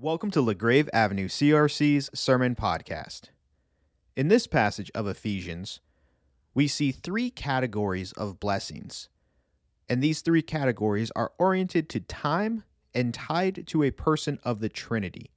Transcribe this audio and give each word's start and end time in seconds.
Welcome 0.00 0.32
to 0.32 0.42
LaGrave 0.42 0.88
Avenue 0.92 1.28
CRC's 1.28 2.10
Sermon 2.12 2.56
Podcast. 2.56 3.28
In 4.16 4.26
this 4.26 4.48
passage 4.48 4.90
of 4.92 5.06
Ephesians, 5.06 5.78
we 6.52 6.66
see 6.66 6.90
three 6.90 7.30
categories 7.30 8.10
of 8.12 8.40
blessings, 8.40 9.08
and 9.88 10.02
these 10.02 10.20
three 10.20 10.42
categories 10.42 11.12
are 11.14 11.30
oriented 11.38 11.88
to 11.90 12.00
time 12.00 12.64
and 12.92 13.14
tied 13.14 13.68
to 13.68 13.84
a 13.84 13.92
person 13.92 14.40
of 14.42 14.58
the 14.58 14.68
Trinity. 14.68 15.30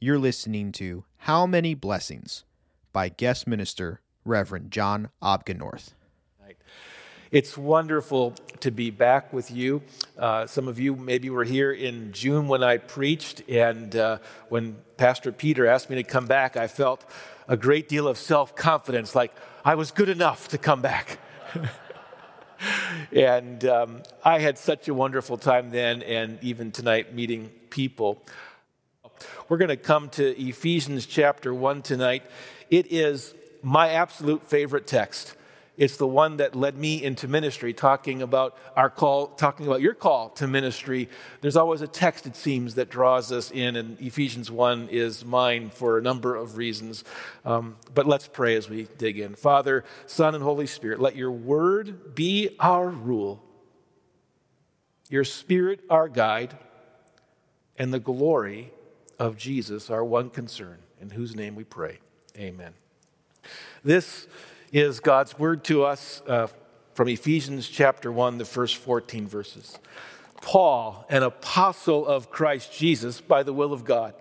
You're 0.00 0.18
listening 0.18 0.72
to 0.72 1.04
How 1.18 1.46
Many 1.46 1.74
Blessings 1.74 2.42
by 2.92 3.08
guest 3.08 3.46
minister 3.46 4.00
Reverend 4.24 4.72
John 4.72 5.10
Obgenorth. 5.22 5.90
It's 7.30 7.58
wonderful 7.58 8.34
to 8.60 8.70
be 8.70 8.90
back 8.90 9.34
with 9.34 9.50
you. 9.50 9.82
Uh, 10.18 10.46
some 10.46 10.66
of 10.66 10.78
you 10.78 10.96
maybe 10.96 11.28
were 11.28 11.44
here 11.44 11.70
in 11.70 12.10
June 12.12 12.48
when 12.48 12.62
I 12.62 12.78
preached, 12.78 13.42
and 13.50 13.94
uh, 13.94 14.18
when 14.48 14.76
Pastor 14.96 15.30
Peter 15.30 15.66
asked 15.66 15.90
me 15.90 15.96
to 15.96 16.02
come 16.04 16.26
back, 16.26 16.56
I 16.56 16.68
felt 16.68 17.04
a 17.46 17.54
great 17.54 17.86
deal 17.86 18.08
of 18.08 18.16
self 18.16 18.56
confidence, 18.56 19.14
like 19.14 19.34
I 19.62 19.74
was 19.74 19.90
good 19.90 20.08
enough 20.08 20.48
to 20.48 20.58
come 20.58 20.80
back. 20.80 21.18
and 23.12 23.62
um, 23.66 24.02
I 24.24 24.38
had 24.38 24.56
such 24.56 24.88
a 24.88 24.94
wonderful 24.94 25.36
time 25.36 25.70
then, 25.70 26.02
and 26.02 26.42
even 26.42 26.72
tonight, 26.72 27.14
meeting 27.14 27.50
people. 27.68 28.24
We're 29.50 29.58
going 29.58 29.68
to 29.68 29.76
come 29.76 30.08
to 30.10 30.40
Ephesians 30.40 31.04
chapter 31.04 31.52
1 31.52 31.82
tonight. 31.82 32.22
It 32.70 32.90
is 32.90 33.34
my 33.62 33.90
absolute 33.90 34.44
favorite 34.44 34.86
text. 34.86 35.34
It's 35.78 35.96
the 35.96 36.08
one 36.08 36.38
that 36.38 36.56
led 36.56 36.76
me 36.76 37.04
into 37.04 37.28
ministry, 37.28 37.72
talking 37.72 38.20
about 38.20 38.58
our 38.74 38.90
call, 38.90 39.28
talking 39.28 39.64
about 39.64 39.80
your 39.80 39.94
call 39.94 40.30
to 40.30 40.48
ministry. 40.48 41.08
There's 41.40 41.56
always 41.56 41.82
a 41.82 41.86
text, 41.86 42.26
it 42.26 42.34
seems, 42.34 42.74
that 42.74 42.90
draws 42.90 43.30
us 43.30 43.52
in, 43.52 43.76
and 43.76 43.98
Ephesians 44.00 44.50
1 44.50 44.88
is 44.90 45.24
mine 45.24 45.70
for 45.70 45.96
a 45.96 46.02
number 46.02 46.34
of 46.34 46.56
reasons. 46.56 47.04
Um, 47.44 47.76
but 47.94 48.08
let's 48.08 48.26
pray 48.26 48.56
as 48.56 48.68
we 48.68 48.88
dig 48.98 49.20
in. 49.20 49.36
Father, 49.36 49.84
Son, 50.06 50.34
and 50.34 50.42
Holy 50.42 50.66
Spirit, 50.66 50.98
let 51.00 51.14
your 51.14 51.30
word 51.30 52.16
be 52.16 52.56
our 52.58 52.88
rule, 52.88 53.40
your 55.08 55.22
spirit 55.22 55.80
our 55.88 56.08
guide, 56.08 56.58
and 57.78 57.94
the 57.94 58.00
glory 58.00 58.72
of 59.16 59.36
Jesus 59.36 59.90
our 59.90 60.04
one 60.04 60.28
concern, 60.28 60.78
in 61.00 61.10
whose 61.10 61.36
name 61.36 61.54
we 61.54 61.62
pray. 61.62 62.00
Amen. 62.36 62.74
This 63.84 64.26
is 64.72 65.00
God's 65.00 65.38
word 65.38 65.64
to 65.64 65.84
us 65.84 66.22
uh, 66.26 66.48
from 66.94 67.08
Ephesians 67.08 67.68
chapter 67.68 68.12
1, 68.12 68.38
the 68.38 68.44
first 68.44 68.76
14 68.76 69.26
verses. 69.26 69.78
Paul, 70.40 71.06
an 71.08 71.22
apostle 71.22 72.06
of 72.06 72.30
Christ 72.30 72.72
Jesus 72.72 73.20
by 73.20 73.42
the 73.42 73.52
will 73.52 73.72
of 73.72 73.84
God, 73.84 74.14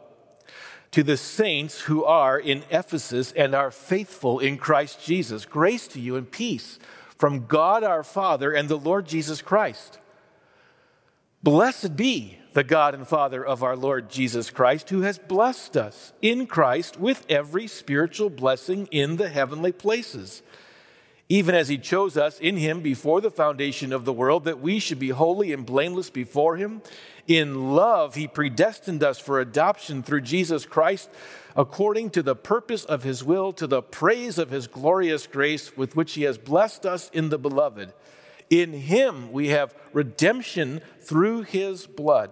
to 0.92 1.04
the 1.04 1.18
saints 1.18 1.82
who 1.82 2.04
are 2.04 2.40
in 2.40 2.64
Ephesus 2.72 3.32
and 3.34 3.54
are 3.54 3.72
faithful 3.72 4.40
in 4.40 4.58
Christ 4.58 5.04
Jesus, 5.04 5.46
grace 5.46 5.88
to 5.90 6.00
you 6.00 6.16
and 6.16 6.30
peace 6.30 6.80
from 7.18 7.46
God 7.46 7.84
our 7.84 8.04
Father 8.04 8.54
and 8.54 8.70
the 8.70 8.78
Lord 8.78 9.06
Jesus 9.06 9.42
Christ. 9.42 10.00
Blessed 11.44 11.96
be 11.96 12.38
the 12.58 12.64
God 12.64 12.96
and 12.96 13.08
Father 13.08 13.46
of 13.46 13.62
our 13.62 13.76
Lord 13.76 14.10
Jesus 14.10 14.50
Christ, 14.50 14.90
who 14.90 15.02
has 15.02 15.20
blessed 15.20 15.78
us 15.78 16.12
in 16.24 16.48
Christ 16.48 17.00
with 17.00 17.24
every 17.30 17.68
spiritual 17.68 18.32
blessing 18.32 18.88
in 18.90 19.18
the 19.18 19.30
heavenly 19.30 19.72
places, 19.72 20.42
even 21.30 21.54
as 21.54 21.68
he 21.68 21.78
chose 21.78 22.18
us 22.18 22.40
in 22.40 22.58
him 22.58 22.82
before 22.82 23.22
the 23.22 23.30
foundation 23.30 23.94
of 23.94 24.06
the 24.06 24.12
world, 24.12 24.46
that 24.46 24.60
we 24.60 24.80
should 24.80 24.98
be 24.98 25.10
holy 25.10 25.54
and 25.54 25.68
blameless 25.68 26.10
before 26.10 26.58
him. 26.58 26.82
In 27.28 27.76
love, 27.76 28.16
he 28.16 28.28
predestined 28.28 29.04
us 29.04 29.20
for 29.20 29.40
adoption 29.40 30.02
through 30.02 30.22
Jesus 30.22 30.66
Christ, 30.66 31.12
according 31.56 32.10
to 32.10 32.24
the 32.24 32.36
purpose 32.36 32.86
of 32.86 33.04
his 33.04 33.24
will, 33.24 33.54
to 33.54 33.68
the 33.68 33.84
praise 33.84 34.40
of 34.40 34.50
his 34.50 34.66
glorious 34.66 35.28
grace 35.28 35.78
with 35.78 35.96
which 35.96 36.14
he 36.16 36.24
has 36.24 36.40
blessed 36.40 36.88
us 36.88 37.12
in 37.14 37.30
the 37.30 37.38
beloved. 37.38 37.94
In 38.50 38.74
him 38.74 39.32
we 39.32 39.50
have 39.50 39.76
redemption 39.94 40.82
through 41.02 41.44
his 41.44 41.86
blood 41.86 42.32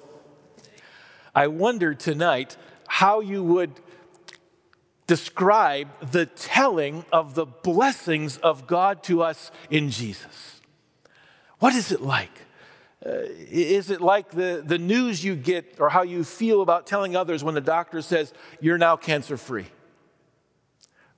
I 1.33 1.47
wonder 1.47 1.93
tonight 1.93 2.57
how 2.87 3.21
you 3.21 3.43
would 3.43 3.71
describe 5.07 5.89
the 6.11 6.25
telling 6.25 7.05
of 7.11 7.35
the 7.35 7.45
blessings 7.45 8.37
of 8.37 8.67
God 8.67 9.03
to 9.03 9.21
us 9.23 9.51
in 9.69 9.89
Jesus. 9.89 10.61
What 11.59 11.73
is 11.75 11.91
it 11.91 12.01
like? 12.01 12.31
Uh, 13.05 13.23
is 13.49 13.89
it 13.89 13.99
like 13.99 14.31
the, 14.31 14.61
the 14.65 14.77
news 14.77 15.23
you 15.23 15.35
get 15.35 15.77
or 15.79 15.89
how 15.89 16.03
you 16.03 16.23
feel 16.23 16.61
about 16.61 16.85
telling 16.85 17.15
others 17.15 17.43
when 17.43 17.55
the 17.55 17.61
doctor 17.61 18.01
says 18.01 18.33
you're 18.59 18.77
now 18.77 18.95
cancer 18.95 19.37
free? 19.37 19.65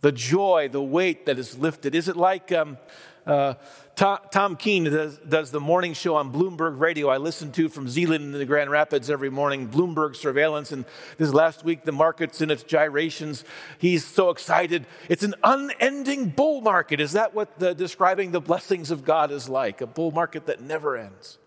The 0.03 0.11
joy, 0.11 0.67
the 0.69 0.83
weight 0.83 1.27
that 1.27 1.39
is 1.39 1.57
lifted. 1.57 1.95
Is 1.95 2.09
it 2.09 2.17
like 2.17 2.51
um, 2.51 2.77
uh, 3.25 3.53
Tom, 3.95 4.19
Tom 4.31 4.55
Keene 4.57 4.83
does, 4.83 5.17
does, 5.19 5.51
the 5.51 5.61
morning 5.61 5.93
show 5.93 6.15
on 6.15 6.29
Bloomberg 6.29 6.77
Radio. 6.77 7.07
I 7.07 7.15
listen 7.15 7.53
to 7.53 7.69
from 7.69 7.87
Zeeland 7.87 8.25
in 8.25 8.31
the 8.33 8.45
Grand 8.45 8.69
Rapids 8.69 9.09
every 9.09 9.29
morning, 9.29 9.69
Bloomberg 9.69 10.17
surveillance. 10.17 10.73
And 10.73 10.83
this 11.17 11.31
last 11.31 11.63
week, 11.63 11.85
the 11.85 11.93
market's 11.93 12.41
in 12.41 12.51
its 12.51 12.63
gyrations. 12.63 13.45
He's 13.77 14.03
so 14.03 14.29
excited. 14.29 14.87
It's 15.07 15.23
an 15.23 15.35
unending 15.41 16.31
bull 16.31 16.59
market. 16.59 16.99
Is 16.99 17.13
that 17.13 17.33
what 17.33 17.57
the, 17.57 17.73
describing 17.73 18.31
the 18.31 18.41
blessings 18.41 18.91
of 18.91 19.05
God 19.05 19.31
is 19.31 19.47
like? 19.47 19.79
A 19.79 19.87
bull 19.87 20.11
market 20.11 20.47
that 20.47 20.59
never 20.59 20.97
ends. 20.97 21.37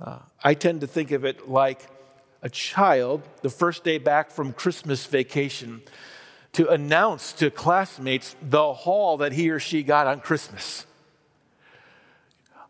Uh, 0.00 0.20
I 0.42 0.54
tend 0.54 0.80
to 0.80 0.86
think 0.86 1.10
of 1.10 1.26
it 1.26 1.46
like 1.46 1.82
a 2.40 2.48
child, 2.48 3.20
the 3.42 3.50
first 3.50 3.84
day 3.84 3.98
back 3.98 4.30
from 4.30 4.54
Christmas 4.54 5.04
vacation 5.04 5.82
to 6.54 6.68
announce 6.68 7.32
to 7.34 7.50
classmates 7.50 8.34
the 8.42 8.72
haul 8.72 9.18
that 9.18 9.32
he 9.32 9.50
or 9.50 9.60
she 9.60 9.82
got 9.82 10.06
on 10.06 10.20
Christmas. 10.20 10.86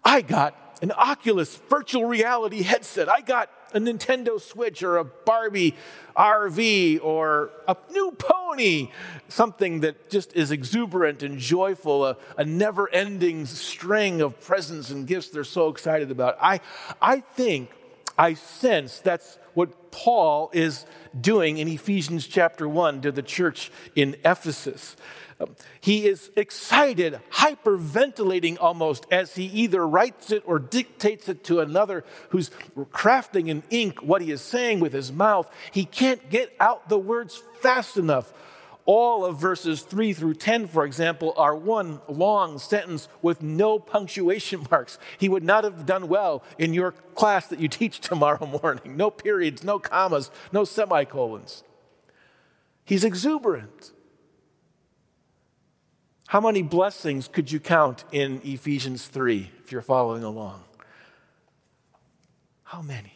I 0.03 0.21
got 0.21 0.79
an 0.83 0.93
Oculus 0.93 1.57
virtual 1.57 2.05
reality 2.05 2.63
headset. 2.63 3.09
I 3.09 3.21
got 3.21 3.51
a 3.73 3.81
Nintendo 3.81 4.41
Switch 4.41 4.83
or 4.83 4.99
a 4.99 5.05
Barbie 5.05 5.75
RV 6.17 7.01
or 7.03 7.51
a 7.67 7.77
new 7.91 8.13
pony, 8.13 8.91
something 9.29 9.81
that 9.81 10.11
just 10.11 10.35
is 10.35 10.51
exuberant 10.51 11.23
and 11.23 11.39
joyful, 11.39 12.07
a, 12.07 12.17
a 12.39 12.45
never 12.45 12.89
ending 12.91 13.47
string 13.47 14.21
of 14.21 14.41
presents 14.41 14.91
and 14.91 15.07
gifts 15.07 15.31
they're 15.31 15.45
so 15.45 15.69
excited 15.69 16.11
about. 16.11 16.39
I, 16.41 16.61
I 17.03 17.21
think, 17.21 17.71
I 18.17 18.35
sense 18.35 19.01
that's 19.01 19.39
what 19.55 19.91
Paul 19.91 20.51
is 20.53 20.87
doing 21.19 21.59
in 21.59 21.69
Ephesians 21.69 22.27
chapter 22.27 22.69
1 22.69 23.03
to 23.03 23.13
the 23.13 23.23
church 23.23 23.71
in 23.95 24.17
Ephesus. 24.25 24.97
Um, 25.41 25.57
he 25.81 26.07
is 26.07 26.31
excited, 26.37 27.19
hyperventilating 27.33 28.57
almost, 28.61 29.07
as 29.11 29.35
he 29.35 29.47
either 29.47 29.87
writes 29.87 30.31
it 30.31 30.43
or 30.47 30.59
dictates 30.59 31.29
it 31.29 31.43
to 31.45 31.61
another 31.61 32.05
who's 32.31 32.51
crafting 32.93 33.49
in 33.49 33.63
ink 33.71 34.01
what 34.03 34.23
he 34.23 34.31
is 34.31 34.41
saying 34.41 34.81
with 34.81 34.93
his 34.93 35.13
mouth. 35.13 35.51
He 35.73 35.85
can't 35.85 36.31
get 36.31 36.55
out 36.61 36.89
the 36.89 36.99
words 36.99 37.43
fast 37.61 37.97
enough. 37.97 38.33
All 38.87 39.25
of 39.25 39.41
verses 39.41 39.83
3 39.83 40.13
through 40.13 40.35
10, 40.35 40.69
for 40.69 40.85
example, 40.85 41.33
are 41.39 41.57
one 41.57 42.03
long 42.07 42.59
sentence 42.59 43.09
with 43.23 43.43
no 43.43 43.79
punctuation 43.79 44.67
marks. 44.71 44.99
He 45.19 45.29
would 45.29 45.45
not 45.45 45.65
have 45.65 45.87
done 45.87 46.09
well 46.09 46.43
in 46.59 46.75
your 46.75 46.93
class 47.15 47.47
that 47.47 47.61
you 47.61 47.69
teach 47.69 48.01
tomorrow 48.01 48.47
morning. 48.63 48.97
No 48.97 49.11
periods, 49.11 49.65
no 49.65 49.79
commas, 49.79 50.31
no 50.53 50.65
semicolons. 50.65 51.65
He's 52.85 53.05
exuberant. 53.05 53.93
How 56.29 56.41
many 56.41 56.63
blessings 56.63 57.29
could 57.29 57.51
you 57.51 57.61
count 57.61 58.05
in 58.13 58.41
Ephesians 58.45 59.07
3 59.07 59.51
if 59.63 59.73
you're 59.73 59.83
following 59.83 60.25
along? 60.25 60.63
How 62.65 62.83
many? 62.83 63.13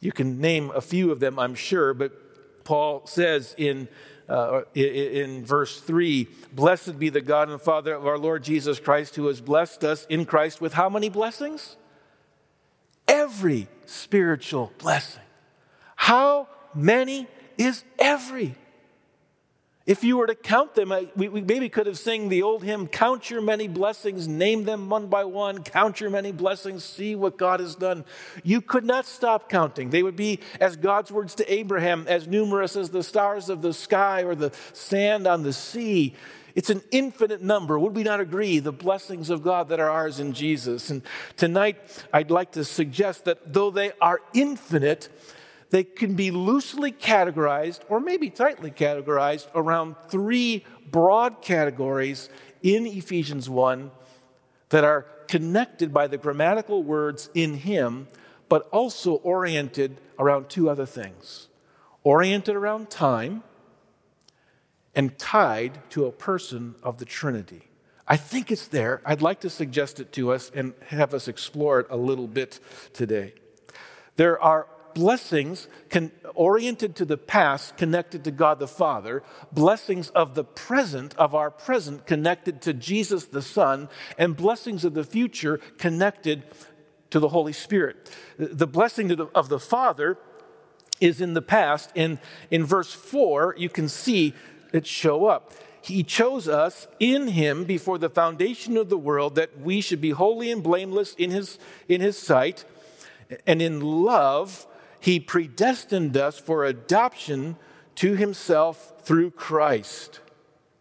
You 0.00 0.12
can 0.12 0.40
name 0.40 0.70
a 0.74 0.80
few 0.80 1.10
of 1.10 1.20
them, 1.20 1.38
I'm 1.38 1.54
sure, 1.54 1.92
but 1.92 2.64
Paul 2.64 3.06
says 3.06 3.54
in, 3.58 3.88
uh, 4.28 4.62
in 4.74 5.44
verse 5.44 5.80
3 5.80 6.28
Blessed 6.52 6.98
be 6.98 7.08
the 7.08 7.20
God 7.20 7.50
and 7.50 7.60
Father 7.60 7.94
of 7.94 8.06
our 8.06 8.18
Lord 8.18 8.42
Jesus 8.44 8.78
Christ, 8.80 9.16
who 9.16 9.26
has 9.26 9.40
blessed 9.40 9.84
us 9.84 10.06
in 10.08 10.24
Christ 10.24 10.60
with 10.60 10.74
how 10.74 10.88
many 10.88 11.08
blessings? 11.08 11.76
Every 13.08 13.68
spiritual 13.86 14.72
blessing. 14.78 15.22
How 15.96 16.48
many 16.74 17.26
is 17.58 17.84
every? 17.98 18.56
If 19.84 20.04
you 20.04 20.16
were 20.16 20.28
to 20.28 20.36
count 20.36 20.76
them, 20.76 20.92
we, 21.16 21.28
maybe 21.28 21.68
could 21.68 21.86
have 21.86 21.98
sung 21.98 22.28
the 22.28 22.42
old 22.42 22.62
hymn, 22.62 22.86
Count 22.86 23.30
Your 23.30 23.40
Many 23.40 23.66
Blessings, 23.66 24.28
name 24.28 24.62
them 24.62 24.88
one 24.88 25.08
by 25.08 25.24
one, 25.24 25.64
count 25.64 26.00
your 26.00 26.10
many 26.10 26.30
blessings, 26.30 26.84
see 26.84 27.16
what 27.16 27.36
God 27.36 27.58
has 27.58 27.74
done. 27.74 28.04
You 28.44 28.60
could 28.60 28.84
not 28.84 29.06
stop 29.06 29.48
counting. 29.48 29.90
They 29.90 30.04
would 30.04 30.14
be, 30.14 30.38
as 30.60 30.76
God's 30.76 31.10
words 31.10 31.34
to 31.36 31.52
Abraham, 31.52 32.06
as 32.06 32.28
numerous 32.28 32.76
as 32.76 32.90
the 32.90 33.02
stars 33.02 33.48
of 33.48 33.60
the 33.60 33.74
sky 33.74 34.22
or 34.22 34.36
the 34.36 34.52
sand 34.72 35.26
on 35.26 35.42
the 35.42 35.52
sea. 35.52 36.14
It's 36.54 36.70
an 36.70 36.82
infinite 36.92 37.42
number. 37.42 37.76
Would 37.76 37.96
we 37.96 38.04
not 38.04 38.20
agree? 38.20 38.60
The 38.60 38.72
blessings 38.72 39.30
of 39.30 39.42
God 39.42 39.68
that 39.70 39.80
are 39.80 39.90
ours 39.90 40.20
in 40.20 40.32
Jesus. 40.32 40.90
And 40.90 41.02
tonight, 41.36 41.78
I'd 42.12 42.30
like 42.30 42.52
to 42.52 42.64
suggest 42.64 43.24
that 43.24 43.52
though 43.52 43.70
they 43.70 43.92
are 44.00 44.20
infinite, 44.32 45.08
they 45.72 45.82
can 45.82 46.14
be 46.14 46.30
loosely 46.30 46.92
categorized 46.92 47.80
or 47.88 47.98
maybe 47.98 48.28
tightly 48.28 48.70
categorized 48.70 49.46
around 49.54 49.96
three 50.10 50.66
broad 50.90 51.40
categories 51.40 52.28
in 52.62 52.86
Ephesians 52.86 53.48
1 53.48 53.90
that 54.68 54.84
are 54.84 55.06
connected 55.28 55.90
by 55.90 56.06
the 56.06 56.18
grammatical 56.18 56.82
words 56.82 57.30
in 57.32 57.54
Him, 57.54 58.06
but 58.50 58.68
also 58.68 59.14
oriented 59.14 59.98
around 60.18 60.50
two 60.50 60.68
other 60.68 60.86
things 60.86 61.48
oriented 62.04 62.54
around 62.54 62.90
time 62.90 63.42
and 64.94 65.16
tied 65.18 65.78
to 65.88 66.04
a 66.04 66.12
person 66.12 66.74
of 66.82 66.98
the 66.98 67.04
Trinity. 67.04 67.62
I 68.06 68.16
think 68.16 68.50
it's 68.50 68.66
there. 68.66 69.00
I'd 69.06 69.22
like 69.22 69.40
to 69.40 69.48
suggest 69.48 70.00
it 70.00 70.12
to 70.14 70.32
us 70.32 70.50
and 70.52 70.74
have 70.88 71.14
us 71.14 71.28
explore 71.28 71.80
it 71.80 71.86
a 71.88 71.96
little 71.96 72.26
bit 72.26 72.58
today. 72.92 73.34
There 74.16 74.38
are 74.42 74.66
blessings 74.94 75.68
con- 75.90 76.12
oriented 76.34 76.96
to 76.96 77.04
the 77.04 77.16
past, 77.16 77.76
connected 77.76 78.24
to 78.24 78.30
God 78.30 78.58
the 78.58 78.68
Father, 78.68 79.22
blessings 79.52 80.10
of 80.10 80.34
the 80.34 80.44
present, 80.44 81.14
of 81.16 81.34
our 81.34 81.50
present, 81.50 82.06
connected 82.06 82.62
to 82.62 82.72
Jesus 82.72 83.26
the 83.26 83.42
Son, 83.42 83.88
and 84.18 84.36
blessings 84.36 84.84
of 84.84 84.94
the 84.94 85.04
future 85.04 85.58
connected 85.78 86.44
to 87.10 87.20
the 87.20 87.28
Holy 87.28 87.52
Spirit. 87.52 88.10
The 88.38 88.66
blessing 88.66 89.10
of 89.34 89.48
the 89.48 89.60
Father 89.60 90.18
is 91.00 91.20
in 91.20 91.34
the 91.34 91.42
past. 91.42 91.90
In, 91.94 92.18
in 92.50 92.64
verse 92.64 92.92
4, 92.92 93.56
you 93.58 93.68
can 93.68 93.88
see 93.88 94.34
it 94.72 94.86
show 94.86 95.26
up. 95.26 95.52
He 95.82 96.04
chose 96.04 96.46
us 96.48 96.86
in 97.00 97.28
him 97.28 97.64
before 97.64 97.98
the 97.98 98.08
foundation 98.08 98.76
of 98.76 98.88
the 98.88 98.96
world 98.96 99.34
that 99.34 99.60
we 99.60 99.80
should 99.80 100.00
be 100.00 100.10
holy 100.10 100.50
and 100.50 100.62
blameless 100.62 101.14
in 101.14 101.30
his, 101.30 101.58
in 101.88 102.00
his 102.00 102.16
sight. 102.16 102.64
And 103.46 103.60
in 103.60 103.80
love, 103.80 104.66
he 105.02 105.18
predestined 105.18 106.16
us 106.16 106.38
for 106.38 106.64
adoption 106.64 107.56
to 107.96 108.14
himself 108.14 108.92
through 109.02 109.32
Christ, 109.32 110.20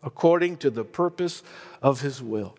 according 0.03 0.57
to 0.57 0.69
the 0.69 0.83
purpose 0.83 1.41
of 1.81 2.01
his 2.01 2.21
will. 2.21 2.55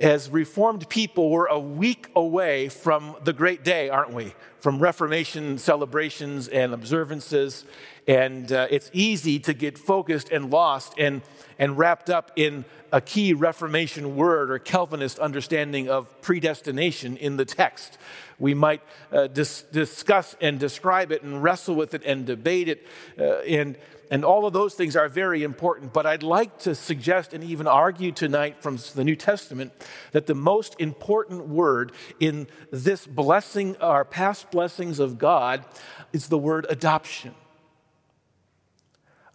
As 0.00 0.30
Reformed 0.30 0.88
people, 0.88 1.28
we're 1.28 1.46
a 1.46 1.58
week 1.58 2.08
away 2.14 2.68
from 2.68 3.16
the 3.24 3.32
great 3.32 3.64
day, 3.64 3.88
aren't 3.88 4.12
we? 4.12 4.32
From 4.60 4.78
Reformation 4.78 5.58
celebrations 5.58 6.46
and 6.46 6.72
observances. 6.72 7.64
And 8.06 8.52
uh, 8.52 8.68
it's 8.70 8.92
easy 8.92 9.40
to 9.40 9.52
get 9.52 9.76
focused 9.76 10.30
and 10.30 10.52
lost 10.52 10.94
and, 10.98 11.22
and 11.58 11.76
wrapped 11.76 12.10
up 12.10 12.30
in 12.36 12.64
a 12.92 13.00
key 13.00 13.32
Reformation 13.32 14.14
word 14.14 14.52
or 14.52 14.60
Calvinist 14.60 15.18
understanding 15.18 15.88
of 15.88 16.22
predestination 16.22 17.16
in 17.16 17.36
the 17.36 17.44
text. 17.44 17.98
We 18.38 18.54
might 18.54 18.82
uh, 19.10 19.26
dis- 19.26 19.62
discuss 19.62 20.36
and 20.40 20.60
describe 20.60 21.10
it 21.10 21.24
and 21.24 21.42
wrestle 21.42 21.74
with 21.74 21.92
it 21.94 22.04
and 22.04 22.24
debate 22.24 22.68
it. 22.68 22.86
Uh, 23.18 23.38
and, 23.40 23.76
and 24.10 24.24
all 24.24 24.46
of 24.46 24.52
those 24.52 24.74
things 24.74 24.96
are 24.96 25.08
very 25.08 25.42
important. 25.42 25.92
But 25.92 26.06
I'd 26.06 26.22
like 26.22 26.58
to 26.60 26.74
suggest 26.74 27.34
and 27.34 27.44
even 27.44 27.66
argue 27.66 28.12
tonight 28.12 28.62
from 28.62 28.78
the 28.94 29.04
New 29.04 29.16
Testament 29.16 29.72
that 30.12 30.26
the 30.26 30.34
most 30.34 30.76
important 30.78 31.48
word 31.48 31.92
in 32.18 32.46
this 32.70 33.06
blessing, 33.06 33.76
our 33.76 34.04
past 34.04 34.50
blessings 34.50 34.98
of 34.98 35.18
God, 35.18 35.64
is 36.12 36.28
the 36.28 36.38
word 36.38 36.66
adoption. 36.68 37.34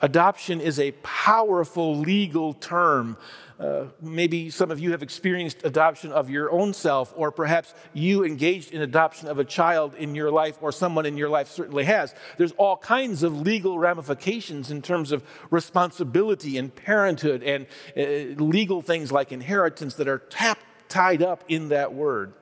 Adoption 0.02 0.60
is 0.60 0.80
a 0.80 0.92
powerful 1.04 1.98
legal 1.98 2.54
term 2.54 3.16
uh, 3.64 3.86
maybe 4.02 4.50
some 4.50 4.72
of 4.72 4.80
you 4.80 4.92
have 4.92 5.02
experienced 5.02 5.60
adoption 5.64 6.12
of 6.12 6.30
your 6.30 6.52
own 6.52 6.74
self, 6.74 7.14
or 7.16 7.32
perhaps 7.32 7.74
you 7.94 8.26
engaged 8.26 8.74
in 8.74 8.82
adoption 8.82 9.30
of 9.30 9.40
a 9.40 9.46
child 9.46 9.96
in 9.96 10.16
your 10.16 10.30
life, 10.30 10.58
or 10.60 10.74
someone 10.74 11.06
in 11.06 11.16
your 11.16 11.30
life 11.30 11.48
certainly 11.48 11.86
has. 11.86 12.14
There's 12.38 12.52
all 12.54 12.76
kinds 12.76 13.24
of 13.24 13.40
legal 13.40 13.80
ramifications 13.80 14.70
in 14.70 14.82
terms 14.82 15.14
of 15.14 15.24
responsibility 15.50 16.58
and 16.58 16.76
parenthood 16.76 17.42
and 17.42 17.66
uh, 17.96 18.42
legal 18.44 18.82
things 18.82 19.14
like 19.14 19.32
inheritance 19.32 19.96
that 19.96 20.10
are 20.10 20.20
tap, 20.20 20.60
tied 20.90 21.22
up 21.22 21.46
in 21.48 21.70
that 21.70 21.94
word. 21.94 22.34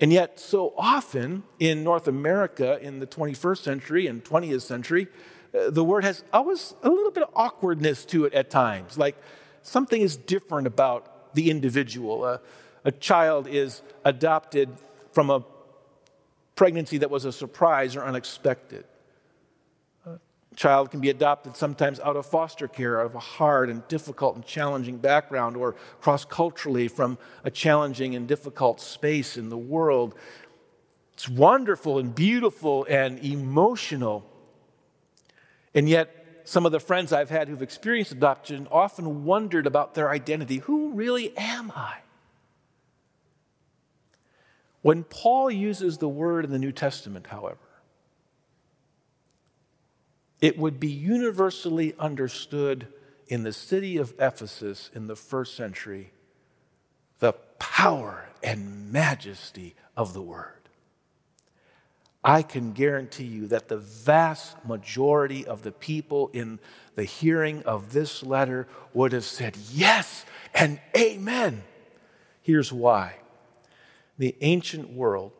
And 0.00 0.12
yet, 0.12 0.40
so 0.40 0.74
often 0.76 1.44
in 1.60 1.84
North 1.84 2.08
America 2.08 2.80
in 2.82 2.98
the 2.98 3.06
21st 3.06 3.58
century 3.58 4.06
and 4.08 4.24
20th 4.24 4.62
century, 4.62 5.06
the 5.52 5.84
word 5.84 6.04
has 6.04 6.22
always 6.32 6.74
a 6.82 6.88
little 6.88 7.10
bit 7.10 7.22
of 7.22 7.30
awkwardness 7.34 8.04
to 8.06 8.24
it 8.24 8.34
at 8.34 8.50
times. 8.50 8.96
Like 8.96 9.16
something 9.62 10.00
is 10.00 10.16
different 10.16 10.66
about 10.66 11.34
the 11.34 11.50
individual. 11.50 12.24
Uh, 12.24 12.38
a 12.84 12.92
child 12.92 13.46
is 13.46 13.82
adopted 14.04 14.70
from 15.12 15.30
a 15.30 15.44
pregnancy 16.54 16.98
that 16.98 17.10
was 17.10 17.24
a 17.24 17.32
surprise 17.32 17.96
or 17.96 18.04
unexpected. 18.04 18.84
A 20.06 20.18
child 20.56 20.90
can 20.90 21.00
be 21.00 21.10
adopted 21.10 21.56
sometimes 21.56 22.00
out 22.00 22.16
of 22.16 22.26
foster 22.26 22.68
care, 22.68 23.00
out 23.00 23.06
of 23.06 23.14
a 23.14 23.20
hard 23.20 23.70
and 23.70 23.86
difficult 23.88 24.34
and 24.36 24.44
challenging 24.44 24.98
background, 24.98 25.56
or 25.56 25.74
cross 26.00 26.24
culturally 26.24 26.88
from 26.88 27.18
a 27.44 27.50
challenging 27.50 28.14
and 28.14 28.26
difficult 28.26 28.80
space 28.80 29.36
in 29.36 29.48
the 29.48 29.58
world. 29.58 30.14
It's 31.12 31.28
wonderful 31.28 31.98
and 31.98 32.14
beautiful 32.14 32.86
and 32.88 33.18
emotional. 33.24 34.29
And 35.74 35.88
yet, 35.88 36.42
some 36.44 36.66
of 36.66 36.72
the 36.72 36.80
friends 36.80 37.12
I've 37.12 37.30
had 37.30 37.48
who've 37.48 37.62
experienced 37.62 38.12
adoption 38.12 38.66
often 38.70 39.24
wondered 39.24 39.66
about 39.66 39.94
their 39.94 40.10
identity. 40.10 40.58
Who 40.58 40.92
really 40.92 41.36
am 41.36 41.72
I? 41.74 41.98
When 44.82 45.04
Paul 45.04 45.50
uses 45.50 45.98
the 45.98 46.08
word 46.08 46.44
in 46.44 46.50
the 46.50 46.58
New 46.58 46.72
Testament, 46.72 47.28
however, 47.28 47.58
it 50.40 50.58
would 50.58 50.80
be 50.80 50.88
universally 50.88 51.94
understood 51.98 52.88
in 53.28 53.42
the 53.42 53.52
city 53.52 53.98
of 53.98 54.14
Ephesus 54.18 54.90
in 54.94 55.06
the 55.06 55.16
first 55.16 55.54
century 55.54 56.12
the 57.18 57.32
power 57.58 58.28
and 58.42 58.90
majesty 58.90 59.76
of 59.96 60.14
the 60.14 60.22
word. 60.22 60.59
I 62.22 62.42
can 62.42 62.72
guarantee 62.72 63.24
you 63.24 63.46
that 63.48 63.68
the 63.68 63.78
vast 63.78 64.56
majority 64.66 65.46
of 65.46 65.62
the 65.62 65.72
people 65.72 66.30
in 66.34 66.58
the 66.94 67.04
hearing 67.04 67.62
of 67.62 67.92
this 67.92 68.22
letter 68.22 68.68
would 68.92 69.12
have 69.12 69.24
said 69.24 69.56
yes 69.72 70.26
and 70.52 70.80
amen. 70.96 71.62
Here's 72.42 72.72
why. 72.72 73.16
The 74.18 74.36
ancient 74.42 74.90
world, 74.90 75.32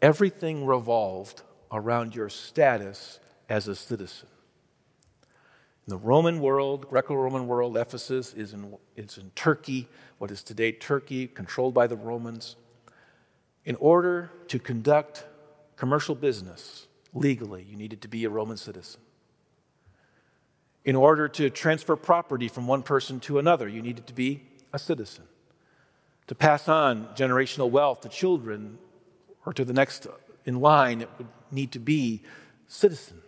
everything 0.00 0.64
revolved 0.64 1.42
around 1.70 2.14
your 2.14 2.30
status 2.30 3.20
as 3.48 3.68
a 3.68 3.74
citizen. 3.74 4.28
In 5.86 5.90
the 5.90 5.98
Roman 5.98 6.40
world, 6.40 6.88
Greco 6.88 7.14
Roman 7.14 7.46
world, 7.46 7.76
Ephesus 7.76 8.32
is 8.32 8.54
in, 8.54 8.74
is 8.96 9.18
in 9.18 9.30
Turkey, 9.34 9.88
what 10.16 10.30
is 10.30 10.42
today 10.42 10.72
Turkey, 10.72 11.26
controlled 11.26 11.74
by 11.74 11.86
the 11.86 11.96
Romans. 11.96 12.56
In 13.68 13.76
order 13.76 14.32
to 14.46 14.58
conduct 14.58 15.26
commercial 15.76 16.14
business 16.14 16.86
legally, 17.12 17.66
you 17.68 17.76
needed 17.76 18.00
to 18.00 18.08
be 18.08 18.24
a 18.24 18.30
Roman 18.30 18.56
citizen. 18.56 19.02
In 20.86 20.96
order 20.96 21.28
to 21.28 21.50
transfer 21.50 21.94
property 21.94 22.48
from 22.48 22.66
one 22.66 22.82
person 22.82 23.20
to 23.20 23.38
another, 23.38 23.68
you 23.68 23.82
needed 23.82 24.06
to 24.06 24.14
be 24.14 24.40
a 24.72 24.78
citizen. 24.78 25.24
To 26.28 26.34
pass 26.34 26.66
on 26.66 27.08
generational 27.14 27.68
wealth 27.68 28.00
to 28.00 28.08
children 28.08 28.78
or 29.44 29.52
to 29.52 29.66
the 29.66 29.74
next 29.74 30.06
in 30.46 30.60
line, 30.60 31.02
it 31.02 31.10
would 31.18 31.28
need 31.50 31.72
to 31.72 31.78
be 31.78 32.22
citizen. 32.68 33.20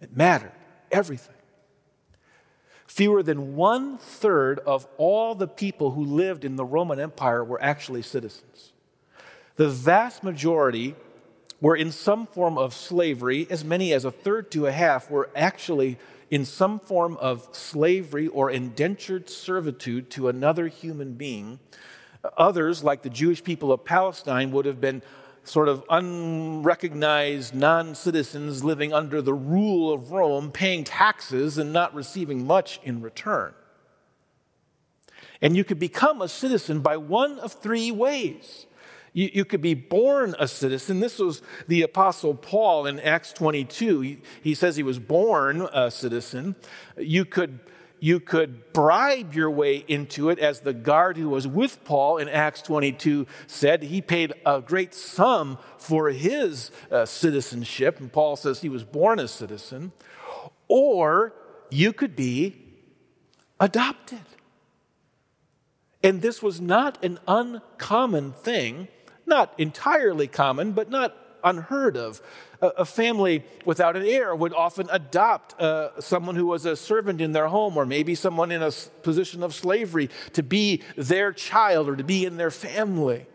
It 0.00 0.16
mattered, 0.16 0.52
everything. 0.90 1.34
fewer 2.86 3.22
than 3.22 3.56
one 3.56 3.98
third 3.98 4.58
of 4.60 4.86
all 4.96 5.34
the 5.34 5.48
people 5.48 5.90
who 5.90 6.02
lived 6.02 6.46
in 6.46 6.56
the 6.56 6.64
Roman 6.64 6.98
Empire 6.98 7.44
were 7.44 7.62
actually 7.62 8.00
citizens. 8.00 8.71
The 9.56 9.68
vast 9.68 10.22
majority 10.22 10.94
were 11.60 11.76
in 11.76 11.92
some 11.92 12.26
form 12.26 12.58
of 12.58 12.74
slavery, 12.74 13.46
as 13.50 13.64
many 13.64 13.92
as 13.92 14.04
a 14.04 14.10
third 14.10 14.50
to 14.52 14.66
a 14.66 14.72
half 14.72 15.10
were 15.10 15.30
actually 15.36 15.98
in 16.30 16.44
some 16.44 16.80
form 16.80 17.16
of 17.18 17.48
slavery 17.52 18.26
or 18.26 18.50
indentured 18.50 19.28
servitude 19.28 20.10
to 20.10 20.28
another 20.28 20.66
human 20.68 21.12
being. 21.12 21.60
Others, 22.38 22.82
like 22.82 23.02
the 23.02 23.10
Jewish 23.10 23.44
people 23.44 23.70
of 23.70 23.84
Palestine, 23.84 24.50
would 24.52 24.64
have 24.64 24.80
been 24.80 25.02
sort 25.44 25.68
of 25.68 25.84
unrecognized 25.90 27.54
non 27.54 27.94
citizens 27.94 28.64
living 28.64 28.92
under 28.92 29.20
the 29.20 29.34
rule 29.34 29.92
of 29.92 30.12
Rome, 30.12 30.50
paying 30.50 30.84
taxes 30.84 31.58
and 31.58 31.72
not 31.72 31.94
receiving 31.94 32.46
much 32.46 32.80
in 32.82 33.02
return. 33.02 33.54
And 35.40 35.56
you 35.56 35.64
could 35.64 35.78
become 35.78 36.22
a 36.22 36.28
citizen 36.28 36.80
by 36.80 36.96
one 36.96 37.38
of 37.40 37.52
three 37.52 37.90
ways. 37.90 38.66
You, 39.12 39.30
you, 39.32 39.44
could 39.44 39.60
be 39.60 39.74
born 39.74 40.34
a 40.38 40.48
citizen. 40.48 41.00
This 41.00 41.18
was 41.18 41.42
the 41.68 41.82
Apostle 41.82 42.34
Paul 42.34 42.86
in 42.86 42.98
Acts 42.98 43.32
22. 43.32 44.00
He, 44.00 44.18
he 44.42 44.54
says 44.54 44.76
he 44.76 44.82
was 44.82 44.98
born 44.98 45.68
a 45.72 45.90
citizen. 45.90 46.56
You 46.96 47.24
could 47.24 47.60
you 48.02 48.18
could 48.18 48.72
bribe 48.72 49.32
your 49.32 49.48
way 49.48 49.84
into 49.86 50.28
it, 50.28 50.40
as 50.40 50.62
the 50.62 50.72
guard 50.72 51.16
who 51.16 51.28
was 51.28 51.46
with 51.46 51.84
Paul 51.84 52.18
in 52.18 52.28
Acts 52.28 52.60
22 52.62 53.28
said. 53.46 53.84
He 53.84 54.00
paid 54.00 54.32
a 54.44 54.60
great 54.60 54.92
sum 54.92 55.56
for 55.78 56.10
his 56.10 56.72
uh, 56.90 57.06
citizenship, 57.06 58.00
and 58.00 58.12
Paul 58.12 58.34
says 58.34 58.60
he 58.60 58.68
was 58.68 58.82
born 58.82 59.20
a 59.20 59.28
citizen. 59.28 59.92
Or 60.66 61.32
you 61.70 61.92
could 61.92 62.16
be 62.16 62.56
adopted. 63.60 64.26
And 66.02 66.22
this 66.22 66.42
was 66.42 66.60
not 66.60 67.02
an 67.04 67.20
uncommon 67.28 68.32
thing, 68.32 68.88
not 69.26 69.54
entirely 69.58 70.26
common, 70.26 70.72
but 70.72 70.90
not 70.90 71.16
unheard 71.44 71.96
of 71.96 72.22
a 72.62 72.84
family 72.84 73.44
without 73.64 73.96
an 73.96 74.04
heir 74.04 74.34
would 74.34 74.54
often 74.54 74.88
adopt 74.90 75.60
uh, 75.60 76.00
someone 76.00 76.36
who 76.36 76.46
was 76.46 76.64
a 76.64 76.76
servant 76.76 77.20
in 77.20 77.32
their 77.32 77.48
home 77.48 77.76
or 77.76 77.84
maybe 77.84 78.14
someone 78.14 78.52
in 78.52 78.62
a 78.62 78.70
position 79.02 79.42
of 79.42 79.52
slavery 79.52 80.08
to 80.32 80.42
be 80.42 80.82
their 80.96 81.32
child 81.32 81.88
or 81.88 81.96
to 81.96 82.04
be 82.04 82.24
in 82.24 82.36
their 82.36 82.52
family. 82.52 83.26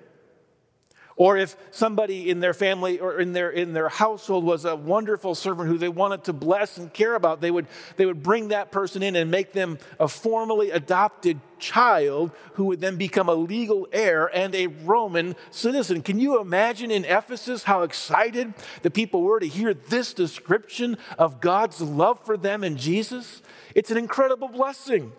Or 1.17 1.35
if 1.35 1.57
somebody 1.71 2.29
in 2.29 2.39
their 2.41 2.53
family 2.53 2.99
or 2.99 3.19
in 3.19 3.33
their, 3.33 3.49
in 3.49 3.73
their 3.73 3.89
household 3.89 4.43
was 4.43 4.65
a 4.65 4.75
wonderful 4.75 5.33
servant 5.33 5.67
who 5.67 5.79
they 5.79 5.89
wanted 5.89 6.23
to 6.25 6.33
bless 6.33 6.77
and 6.77 6.93
care 6.93 7.15
about, 7.15 7.41
they 7.41 7.49
would, 7.49 7.65
they 7.95 8.05
would 8.05 8.21
bring 8.21 8.49
that 8.49 8.71
person 8.71 9.01
in 9.01 9.15
and 9.15 9.31
make 9.31 9.51
them 9.51 9.79
a 9.99 10.07
formally 10.07 10.69
adopted 10.69 11.39
child 11.57 12.29
who 12.53 12.65
would 12.65 12.79
then 12.81 12.97
become 12.97 13.29
a 13.29 13.33
legal 13.33 13.87
heir 13.91 14.27
and 14.27 14.53
a 14.53 14.67
Roman 14.67 15.35
citizen. 15.49 16.03
Can 16.03 16.19
you 16.19 16.39
imagine 16.39 16.91
in 16.91 17.03
Ephesus 17.03 17.63
how 17.63 17.81
excited 17.81 18.53
the 18.83 18.91
people 18.91 19.23
were 19.23 19.39
to 19.39 19.47
hear 19.47 19.73
this 19.73 20.13
description 20.13 20.99
of 21.17 21.41
God's 21.41 21.81
love 21.81 22.23
for 22.23 22.37
them 22.37 22.63
in 22.63 22.77
Jesus? 22.77 23.41
It's 23.73 23.89
an 23.89 23.97
incredible 23.97 24.49
blessing. 24.49 25.13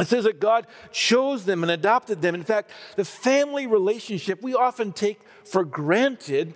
It 0.00 0.08
says 0.08 0.24
that 0.24 0.40
God 0.40 0.66
chose 0.90 1.44
them 1.44 1.62
and 1.62 1.70
adopted 1.70 2.20
them. 2.20 2.34
In 2.34 2.42
fact, 2.42 2.70
the 2.96 3.04
family 3.04 3.68
relationship 3.68 4.42
we 4.42 4.54
often 4.54 4.92
take 4.92 5.20
for 5.44 5.64
granted 5.64 6.54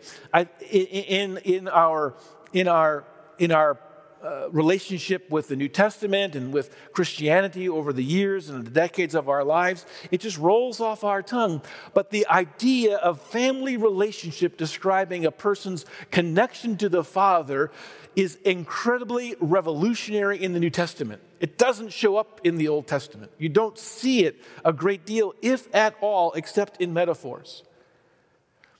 in, 0.70 1.38
in, 1.38 1.68
our, 1.68 2.16
in, 2.52 2.66
our, 2.66 3.04
in 3.38 3.52
our 3.52 3.78
uh, 4.24 4.50
relationship 4.50 5.30
with 5.30 5.46
the 5.46 5.54
New 5.54 5.68
Testament 5.68 6.34
and 6.34 6.52
with 6.52 6.74
Christianity 6.92 7.68
over 7.68 7.92
the 7.92 8.02
years 8.02 8.48
and 8.48 8.66
the 8.66 8.70
decades 8.70 9.14
of 9.14 9.28
our 9.28 9.44
lives. 9.44 9.86
It 10.10 10.20
just 10.20 10.38
rolls 10.38 10.80
off 10.80 11.04
our 11.04 11.22
tongue. 11.22 11.62
But 11.94 12.10
the 12.10 12.26
idea 12.26 12.96
of 12.96 13.20
family 13.20 13.76
relationship 13.76 14.56
describing 14.56 15.24
a 15.24 15.30
person's 15.30 15.86
connection 16.10 16.76
to 16.78 16.88
the 16.88 17.04
Father 17.04 17.70
is 18.16 18.36
incredibly 18.44 19.36
revolutionary 19.40 20.42
in 20.42 20.52
the 20.52 20.60
New 20.60 20.70
Testament. 20.70 21.22
It 21.40 21.58
doesn't 21.58 21.92
show 21.92 22.16
up 22.16 22.40
in 22.44 22.56
the 22.56 22.68
Old 22.68 22.86
Testament. 22.86 23.30
You 23.38 23.48
don't 23.48 23.78
see 23.78 24.24
it 24.24 24.40
a 24.64 24.72
great 24.72 25.06
deal, 25.06 25.34
if 25.42 25.72
at 25.74 25.94
all, 26.00 26.32
except 26.32 26.80
in 26.80 26.92
metaphors. 26.92 27.62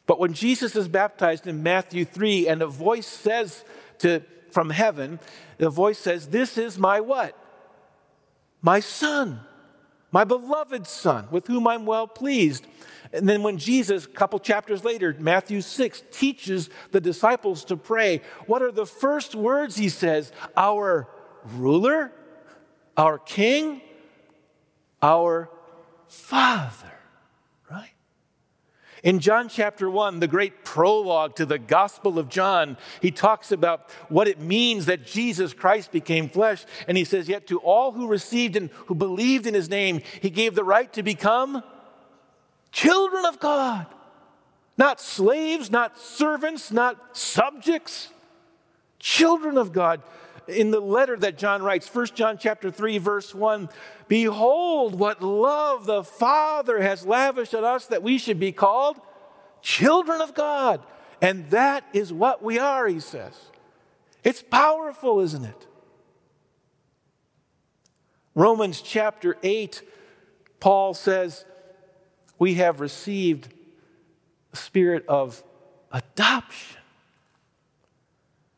But 0.07 0.19
when 0.19 0.33
Jesus 0.33 0.75
is 0.75 0.89
baptized 0.89 1.47
in 1.47 1.63
Matthew 1.63 2.05
3 2.05 2.49
and 2.49 2.63
a 2.63 2.67
voice 2.67 3.07
says 3.07 3.65
to 3.99 4.23
from 4.51 4.71
heaven, 4.71 5.21
the 5.59 5.71
voice 5.71 5.99
says, 5.99 6.29
This 6.29 6.57
is 6.57 6.79
my 6.79 7.01
what? 7.01 7.37
My 8.63 8.81
son, 8.81 9.41
my 10.11 10.25
beloved 10.25 10.87
son, 10.87 11.29
with 11.31 11.47
whom 11.47 11.69
I'm 11.69 11.87
well 11.87 12.07
pleased. 12.07 12.67
And 13.13 13.29
then 13.29 13.43
when 13.43 13.59
Jesus, 13.59 14.05
a 14.05 14.09
couple 14.09 14.39
chapters 14.39 14.85
later, 14.85 15.15
Matthew 15.19 15.61
6, 15.61 16.03
teaches 16.11 16.69
the 16.91 17.01
disciples 17.01 17.65
to 17.67 17.77
pray, 17.77 18.21
what 18.47 18.63
are 18.63 18.73
the 18.73 18.87
first 18.87 19.35
words 19.35 19.77
he 19.77 19.89
says? 19.89 20.33
Our 20.57 21.09
ruler, 21.45 22.13
our 22.97 23.19
king, 23.19 23.81
our 25.01 25.51
father, 26.07 26.93
right? 27.71 27.93
In 29.03 29.21
John 29.21 29.49
chapter 29.49 29.89
1, 29.89 30.21
the 30.21 30.27
great 30.27 30.65
prologue 30.65 31.37
to 31.37 31.47
the 31.47 31.59
Gospel 31.59 32.19
of 32.19 32.29
John, 32.29 32.77
he 33.01 33.11
talks 33.11 33.53
about 33.53 33.91
what 34.09 34.29
it 34.29 34.41
means 34.41 34.87
that 34.87 35.07
Jesus 35.07 35.55
Christ 35.55 35.93
became 35.93 36.29
flesh. 36.29 36.65
And 36.87 36.97
he 36.99 37.05
says, 37.05 37.29
Yet 37.29 37.47
to 37.47 37.59
all 37.61 37.93
who 37.93 38.09
received 38.09 38.57
and 38.57 38.71
who 38.87 38.95
believed 38.95 39.47
in 39.47 39.55
his 39.55 39.71
name, 39.71 40.03
he 40.21 40.31
gave 40.31 40.55
the 40.55 40.65
right 40.65 40.93
to 40.95 41.03
become 41.03 41.63
Children 42.73 43.25
of 43.27 43.41
God. 43.41 43.87
Not 44.77 45.01
slaves, 45.01 45.71
not 45.71 45.99
servants, 45.99 46.71
not 46.71 47.17
subjects. 47.17 48.13
Children 48.99 49.59
of 49.59 49.73
God. 49.73 50.03
In 50.47 50.71
the 50.71 50.81
letter 50.81 51.17
that 51.17 51.37
John 51.37 51.63
writes, 51.63 51.93
1 51.93 52.07
John 52.15 52.39
chapter 52.39 52.71
3 52.71 52.99
verse 52.99 53.35
1, 53.35 53.69
behold 54.07 54.99
what 54.99 55.23
love 55.23 55.85
the 55.85 56.03
Father 56.05 56.81
has 56.81 57.05
lavished 57.05 57.55
on 57.55 57.65
us 57.65 57.87
that 57.87 58.03
we 58.03 58.19
should 58.19 58.41
be 58.41 58.53
called 58.53 58.99
children 59.61 60.21
of 60.21 60.35
God. 60.35 60.81
And 61.21 61.51
that 61.51 61.85
is 61.93 62.13
what 62.13 62.43
we 62.43 62.59
are, 62.59 62.87
he 62.87 63.01
says. 63.01 63.35
It's 64.25 64.43
powerful, 64.43 65.21
isn't 65.21 65.45
it? 65.45 65.67
Romans 68.35 68.81
chapter 68.81 69.37
8, 69.43 69.83
Paul 70.61 70.95
says, 70.95 71.45
we 72.39 72.55
have 72.55 72.81
received 72.81 73.53
a 74.53 74.57
spirit 74.57 75.05
of 75.09 75.43
adoption, 75.93 76.79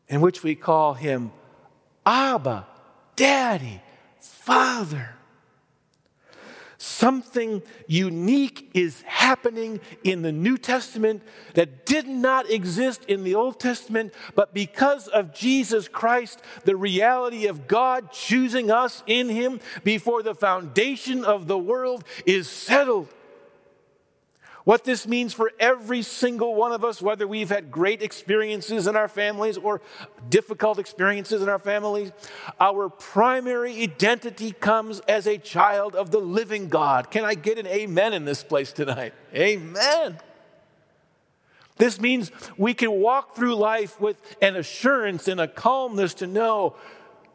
in 0.09 0.21
which 0.21 0.43
we 0.43 0.55
call 0.55 0.95
him 0.95 1.33
Abba, 2.05 2.67
Daddy, 3.17 3.81
Father. 4.19 5.15
Something 6.83 7.63
unique 7.87 8.71
is 8.73 9.03
happening 9.03 9.81
in 10.03 10.23
the 10.23 10.33
New 10.33 10.57
Testament 10.57 11.23
that 11.53 11.85
did 11.85 12.09
not 12.09 12.51
exist 12.51 13.05
in 13.05 13.23
the 13.23 13.35
Old 13.35 13.61
Testament, 13.61 14.15
but 14.35 14.55
because 14.55 15.07
of 15.07 15.35
Jesus 15.35 15.89
Christ, 15.89 16.41
the 16.65 16.77
reality 16.77 17.47
of 17.47 17.69
God 17.69 18.13
choosing 18.13 18.71
us 18.71 19.03
in 19.07 19.29
Him 19.29 19.61
before 19.85 20.23
the 20.23 20.35
foundation 20.35 21.23
of 21.23 21.47
the 21.49 21.59
world 21.59 22.03
is 22.25 22.49
settled. 22.49 23.09
What 24.65 24.85
this 24.85 25.07
means 25.07 25.33
for 25.33 25.53
every 25.59 26.03
single 26.03 26.55
one 26.55 26.73
of 26.73 26.85
us, 26.85 27.01
whether 27.01 27.27
we've 27.27 27.49
had 27.49 27.71
great 27.71 28.03
experiences 28.03 28.87
in 28.87 28.95
our 28.95 29.09
families 29.09 29.57
or 29.57 29.81
difficult 30.29 30.79
experiences 30.79 31.41
in 31.41 31.49
our 31.49 31.59
families, 31.59 32.13
our 32.61 32.91
primary 32.91 33.83
identity 33.83 34.53
comes 34.53 35.01
as 35.01 35.27
a 35.27 35.39
child 35.39 35.97
of 35.97 36.11
the 36.11 36.19
living 36.19 36.69
God. 36.69 37.11
Can 37.11 37.25
I 37.25 37.35
get 37.35 37.59
an 37.59 37.67
amen 37.67 38.13
in 38.13 38.27
this 38.27 38.45
place 38.45 38.73
tonight? 38.73 39.15
Amen. 39.35 40.19
This 41.79 41.99
means 41.99 42.31
we 42.59 42.75
can 42.75 42.91
walk 42.91 43.35
through 43.35 43.55
life 43.55 43.99
with 43.99 44.21
an 44.43 44.57
assurance 44.57 45.27
and 45.27 45.41
a 45.41 45.49
calmness 45.49 46.13
to 46.15 46.27
know 46.27 46.77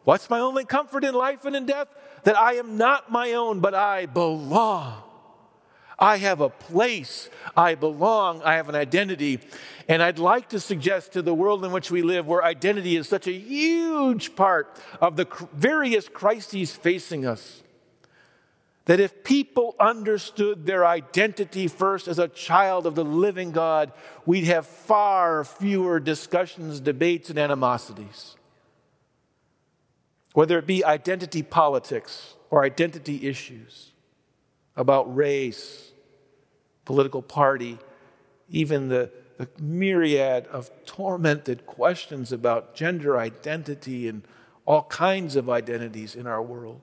what's 0.04 0.30
my 0.30 0.38
only 0.38 0.64
comfort 0.64 1.02
in 1.02 1.14
life 1.14 1.44
and 1.44 1.56
in 1.56 1.66
death? 1.66 1.88
That 2.22 2.38
I 2.38 2.54
am 2.54 2.76
not 2.76 3.10
my 3.10 3.32
own, 3.32 3.58
but 3.58 3.74
I 3.74 4.06
belong 4.06 5.02
I 5.98 6.18
have 6.18 6.40
a 6.40 6.50
place. 6.50 7.30
I 7.56 7.74
belong. 7.74 8.42
I 8.42 8.56
have 8.56 8.68
an 8.68 8.74
identity. 8.74 9.40
And 9.88 10.02
I'd 10.02 10.18
like 10.18 10.50
to 10.50 10.60
suggest 10.60 11.12
to 11.12 11.22
the 11.22 11.32
world 11.32 11.64
in 11.64 11.72
which 11.72 11.90
we 11.90 12.02
live, 12.02 12.26
where 12.26 12.44
identity 12.44 12.96
is 12.96 13.08
such 13.08 13.26
a 13.26 13.32
huge 13.32 14.36
part 14.36 14.78
of 15.00 15.16
the 15.16 15.26
various 15.54 16.08
crises 16.08 16.76
facing 16.76 17.26
us, 17.26 17.62
that 18.84 19.00
if 19.00 19.24
people 19.24 19.74
understood 19.80 20.66
their 20.66 20.86
identity 20.86 21.66
first 21.66 22.08
as 22.08 22.18
a 22.18 22.28
child 22.28 22.86
of 22.86 22.94
the 22.94 23.04
living 23.04 23.50
God, 23.50 23.92
we'd 24.26 24.44
have 24.44 24.66
far 24.66 25.44
fewer 25.44 25.98
discussions, 25.98 26.78
debates, 26.78 27.30
and 27.30 27.38
animosities. 27.38 28.36
Whether 30.34 30.58
it 30.58 30.66
be 30.66 30.84
identity 30.84 31.42
politics, 31.42 32.34
or 32.50 32.62
identity 32.62 33.26
issues, 33.26 33.92
about 34.76 35.16
race, 35.16 35.85
political 36.86 37.20
party, 37.20 37.78
even 38.48 38.88
the, 38.88 39.10
the 39.36 39.48
myriad 39.60 40.46
of 40.46 40.70
tormented 40.86 41.66
questions 41.66 42.32
about 42.32 42.74
gender 42.74 43.18
identity 43.18 44.08
and 44.08 44.22
all 44.64 44.84
kinds 44.84 45.36
of 45.36 45.50
identities 45.50 46.16
in 46.16 46.26
our 46.26 46.42
world. 46.42 46.80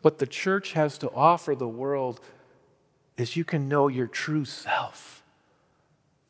What 0.00 0.18
the 0.18 0.26
church 0.26 0.72
has 0.72 0.98
to 0.98 1.10
offer 1.12 1.54
the 1.54 1.68
world 1.68 2.20
is 3.16 3.36
you 3.36 3.44
can 3.44 3.68
know 3.68 3.86
your 3.86 4.08
true 4.08 4.44
self 4.44 5.22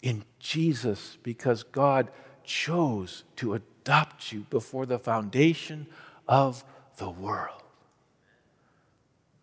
in 0.03 0.25
Jesus 0.39 1.17
because 1.23 1.63
God 1.63 2.11
chose 2.45 3.25
to 3.37 3.55
adopt 3.55 4.33
you 4.33 4.41
before 4.51 4.85
the 4.85 4.99
foundation 4.99 5.87
of 6.29 6.65
the 6.99 7.09
world. 7.09 7.62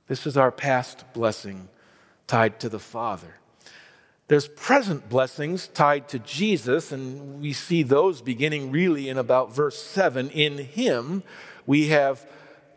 This 0.10 0.26
is 0.26 0.36
our 0.36 0.52
past 0.52 1.06
blessing 1.14 1.70
tied 2.26 2.60
to 2.62 2.68
the 2.68 2.80
Father. 2.80 3.36
There's 4.28 4.48
present 4.48 5.08
blessings 5.08 5.68
tied 5.68 6.10
to 6.10 6.20
Jesus, 6.20 6.92
and 6.92 7.40
we 7.40 7.54
see 7.54 7.84
those 7.84 8.22
beginning 8.22 8.72
really 8.72 9.08
in 9.08 9.20
about 9.20 9.54
verse 9.54 9.80
7. 9.80 10.32
In 10.32 10.58
Him, 10.58 11.22
we 11.68 11.90
have 11.90 12.28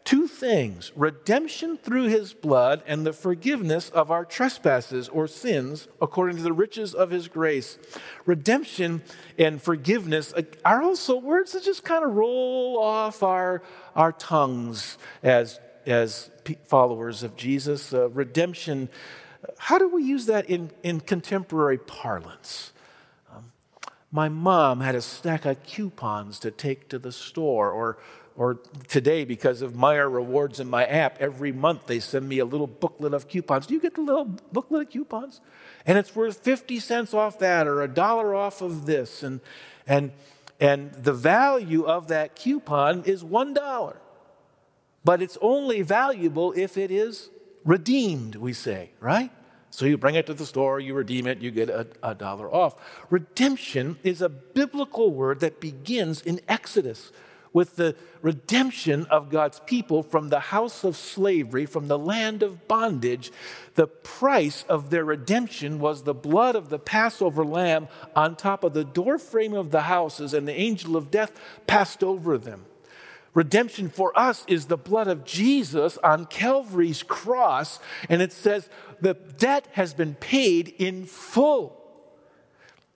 two 0.04 0.26
things 0.28 0.92
redemption 0.94 1.78
through 1.78 2.08
his 2.08 2.34
blood 2.34 2.82
and 2.86 3.06
the 3.06 3.12
forgiveness 3.12 3.88
of 3.90 4.10
our 4.10 4.24
trespasses 4.24 5.08
or 5.08 5.26
sins 5.26 5.88
according 6.00 6.36
to 6.36 6.42
the 6.42 6.52
riches 6.52 6.92
of 6.92 7.10
his 7.10 7.28
grace. 7.28 7.78
Redemption 8.26 9.00
and 9.38 9.62
forgiveness 9.62 10.34
uh, 10.36 10.42
are 10.64 10.82
also 10.82 11.16
words 11.16 11.52
that 11.52 11.62
just 11.62 11.84
kind 11.84 12.04
of 12.04 12.14
roll 12.14 12.78
off 12.78 13.22
our, 13.22 13.62
our 13.94 14.12
tongues 14.12 14.98
as, 15.22 15.60
as 15.86 16.30
followers 16.64 17.22
of 17.22 17.36
Jesus. 17.36 17.92
Uh, 17.92 18.08
redemption, 18.10 18.88
how 19.58 19.78
do 19.78 19.88
we 19.88 20.02
use 20.02 20.26
that 20.26 20.48
in, 20.48 20.70
in 20.82 21.00
contemporary 21.00 21.78
parlance? 21.78 22.72
Um, 23.34 23.52
my 24.10 24.28
mom 24.28 24.80
had 24.80 24.94
a 24.94 25.02
stack 25.02 25.44
of 25.44 25.62
coupons 25.64 26.38
to 26.40 26.50
take 26.50 26.88
to 26.88 26.98
the 26.98 27.12
store, 27.12 27.70
or 27.70 27.98
or 28.36 28.58
today 28.88 29.24
because 29.24 29.62
of 29.62 29.74
Meijer 29.74 30.12
Rewards 30.12 30.58
in 30.60 30.68
my 30.68 30.84
app, 30.84 31.20
every 31.20 31.52
month 31.52 31.86
they 31.86 32.00
send 32.00 32.28
me 32.28 32.38
a 32.38 32.44
little 32.44 32.66
booklet 32.66 33.12
of 33.12 33.28
coupons. 33.28 33.66
Do 33.66 33.74
you 33.74 33.80
get 33.80 33.94
the 33.94 34.00
little 34.00 34.24
booklet 34.24 34.86
of 34.86 34.90
coupons? 34.90 35.40
And 35.84 35.98
it's 35.98 36.14
worth 36.14 36.38
50 36.38 36.80
cents 36.80 37.12
off 37.12 37.38
that 37.40 37.66
or 37.66 37.82
a 37.82 37.88
dollar 37.88 38.34
off 38.34 38.62
of 38.62 38.86
this. 38.86 39.22
And, 39.22 39.40
and, 39.86 40.12
and 40.60 40.92
the 40.94 41.12
value 41.12 41.84
of 41.84 42.08
that 42.08 42.36
coupon 42.36 43.04
is 43.04 43.22
$1. 43.22 43.96
But 45.04 45.23
it's 45.23 45.38
only 45.40 45.82
valuable 45.82 46.52
if 46.52 46.76
it 46.76 46.90
is 46.90 47.30
redeemed, 47.64 48.37
we 48.37 48.52
say, 48.52 48.90
right? 49.00 49.30
So 49.71 49.87
you 49.87 49.97
bring 49.97 50.16
it 50.16 50.26
to 50.26 50.35
the 50.35 50.47
store, 50.47 50.80
you 50.80 50.94
redeem 50.94 51.26
it, 51.26 51.38
you 51.38 51.50
get 51.50 51.71
a, 51.71 51.87
a, 52.02 52.14
dollar 52.14 52.52
off. 52.52 52.76
Redemption 53.09 53.99
is 54.02 54.21
a 54.21 54.28
biblical 54.28 55.12
word 55.12 55.40
that 55.40 55.61
begins 55.61 56.21
in 56.21 56.40
Exodus 56.47 57.11
with 57.54 57.76
the 57.76 57.97
redemption 58.21 59.06
of 59.06 59.30
God's 59.30 59.61
people 59.61 60.02
from 60.02 60.28
the 60.28 60.40
house 60.40 60.85
of 60.85 60.97
slavery, 60.97 61.66
from 61.66 61.88
the 61.88 61.99
land 61.99 62.42
of 62.42 62.66
bondage. 62.68 63.30
The 63.75 63.87
price 63.87 64.64
of 64.68 64.90
their 64.90 65.04
redemption 65.04 65.78
was 65.78 66.02
the 66.02 66.14
blood 66.14 66.54
of 66.54 66.68
the 66.68 66.78
Passover 66.78 67.44
lamb 67.44 67.88
on 68.14 68.37
top 68.37 68.64
of 68.64 68.75
the 68.75 68.85
doorframe 68.85 69.54
of 69.54 69.71
the 69.71 69.82
houses, 69.82 70.35
and 70.35 70.47
the 70.47 70.59
angel 70.59 70.97
of 70.97 71.11
death 71.11 71.32
passed 71.66 72.02
over 72.02 72.38
them. 72.38 72.66
Redemption 73.34 73.88
for 73.88 74.16
us 74.18 74.44
is 74.46 74.66
the 74.66 74.76
blood 74.76 75.08
of 75.08 75.24
Jesus 75.24 75.97
on 75.99 76.26
Calvary's 76.26 77.02
cross, 77.02 77.80
and 78.08 78.21
it 78.21 78.32
says 78.32 78.68
the 79.00 79.14
debt 79.14 79.68
has 79.73 79.95
been 79.95 80.14
paid 80.14 80.75
in 80.78 81.06
full. 81.06 81.78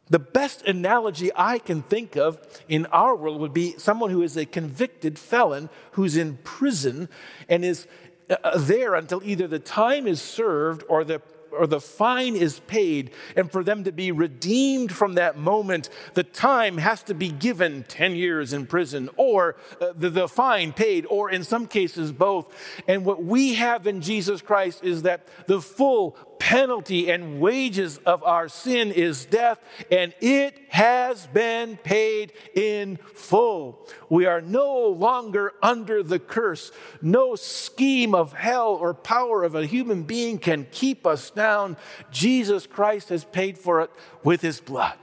The 0.08 0.18
best 0.18 0.62
analogy 0.62 1.30
I 1.34 1.58
can 1.58 1.82
think 1.82 2.16
of 2.16 2.38
in 2.68 2.86
our 2.86 3.16
world 3.16 3.40
would 3.40 3.54
be 3.54 3.76
someone 3.78 4.10
who 4.10 4.22
is 4.22 4.36
a 4.36 4.44
convicted 4.44 5.18
felon 5.18 5.68
who's 5.92 6.16
in 6.16 6.38
prison 6.44 7.08
and 7.48 7.64
is 7.64 7.88
uh, 8.30 8.58
there 8.58 8.94
until 8.94 9.22
either 9.24 9.48
the 9.48 9.58
time 9.58 10.06
is 10.06 10.20
served 10.20 10.84
or 10.88 11.02
the 11.02 11.22
or 11.52 11.66
the 11.66 11.80
fine 11.80 12.36
is 12.36 12.60
paid, 12.60 13.10
and 13.36 13.50
for 13.50 13.64
them 13.64 13.84
to 13.84 13.92
be 13.92 14.12
redeemed 14.12 14.92
from 14.92 15.14
that 15.14 15.36
moment, 15.36 15.88
the 16.14 16.22
time 16.22 16.78
has 16.78 17.02
to 17.04 17.14
be 17.14 17.30
given 17.30 17.84
10 17.84 18.16
years 18.16 18.52
in 18.52 18.66
prison, 18.66 19.08
or 19.16 19.56
uh, 19.80 19.92
the, 19.94 20.10
the 20.10 20.28
fine 20.28 20.72
paid, 20.72 21.06
or 21.06 21.30
in 21.30 21.44
some 21.44 21.66
cases 21.66 22.12
both. 22.12 22.54
And 22.86 23.04
what 23.04 23.22
we 23.22 23.54
have 23.54 23.86
in 23.86 24.00
Jesus 24.00 24.42
Christ 24.42 24.84
is 24.84 25.02
that 25.02 25.26
the 25.46 25.60
full 25.60 26.12
penalty 26.38 27.10
and 27.10 27.40
wages 27.40 27.98
of 27.98 28.22
our 28.22 28.48
sin 28.48 28.92
is 28.92 29.24
death, 29.26 29.58
and 29.90 30.14
it 30.20 30.58
has 30.68 31.26
been 31.28 31.76
paid 31.76 32.32
in 32.54 32.96
full. 33.14 33.88
We 34.08 34.26
are 34.26 34.40
no 34.40 34.88
longer 34.88 35.52
under 35.62 36.02
the 36.02 36.18
curse. 36.18 36.70
No 37.02 37.34
scheme 37.34 38.14
of 38.14 38.32
hell 38.32 38.74
or 38.74 38.94
power 38.94 39.42
of 39.42 39.54
a 39.54 39.66
human 39.66 40.02
being 40.02 40.38
can 40.38 40.66
keep 40.70 41.06
us 41.06 41.30
down. 41.30 41.76
Jesus 42.10 42.66
Christ 42.66 43.08
has 43.08 43.24
paid 43.24 43.58
for 43.58 43.80
it 43.80 43.90
with 44.22 44.40
his 44.40 44.60
blood. 44.60 44.94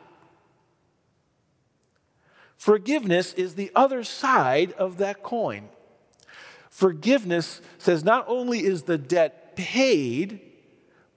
Forgiveness 2.55 3.33
is 3.33 3.55
the 3.55 3.71
other 3.75 4.05
side 4.05 4.71
of 4.73 4.97
that 4.99 5.21
coin. 5.21 5.67
Forgiveness 6.69 7.59
says 7.77 8.03
not 8.03 8.23
only 8.27 8.63
is 8.63 8.83
the 8.83 8.97
debt 8.97 9.55
paid, 9.57 10.39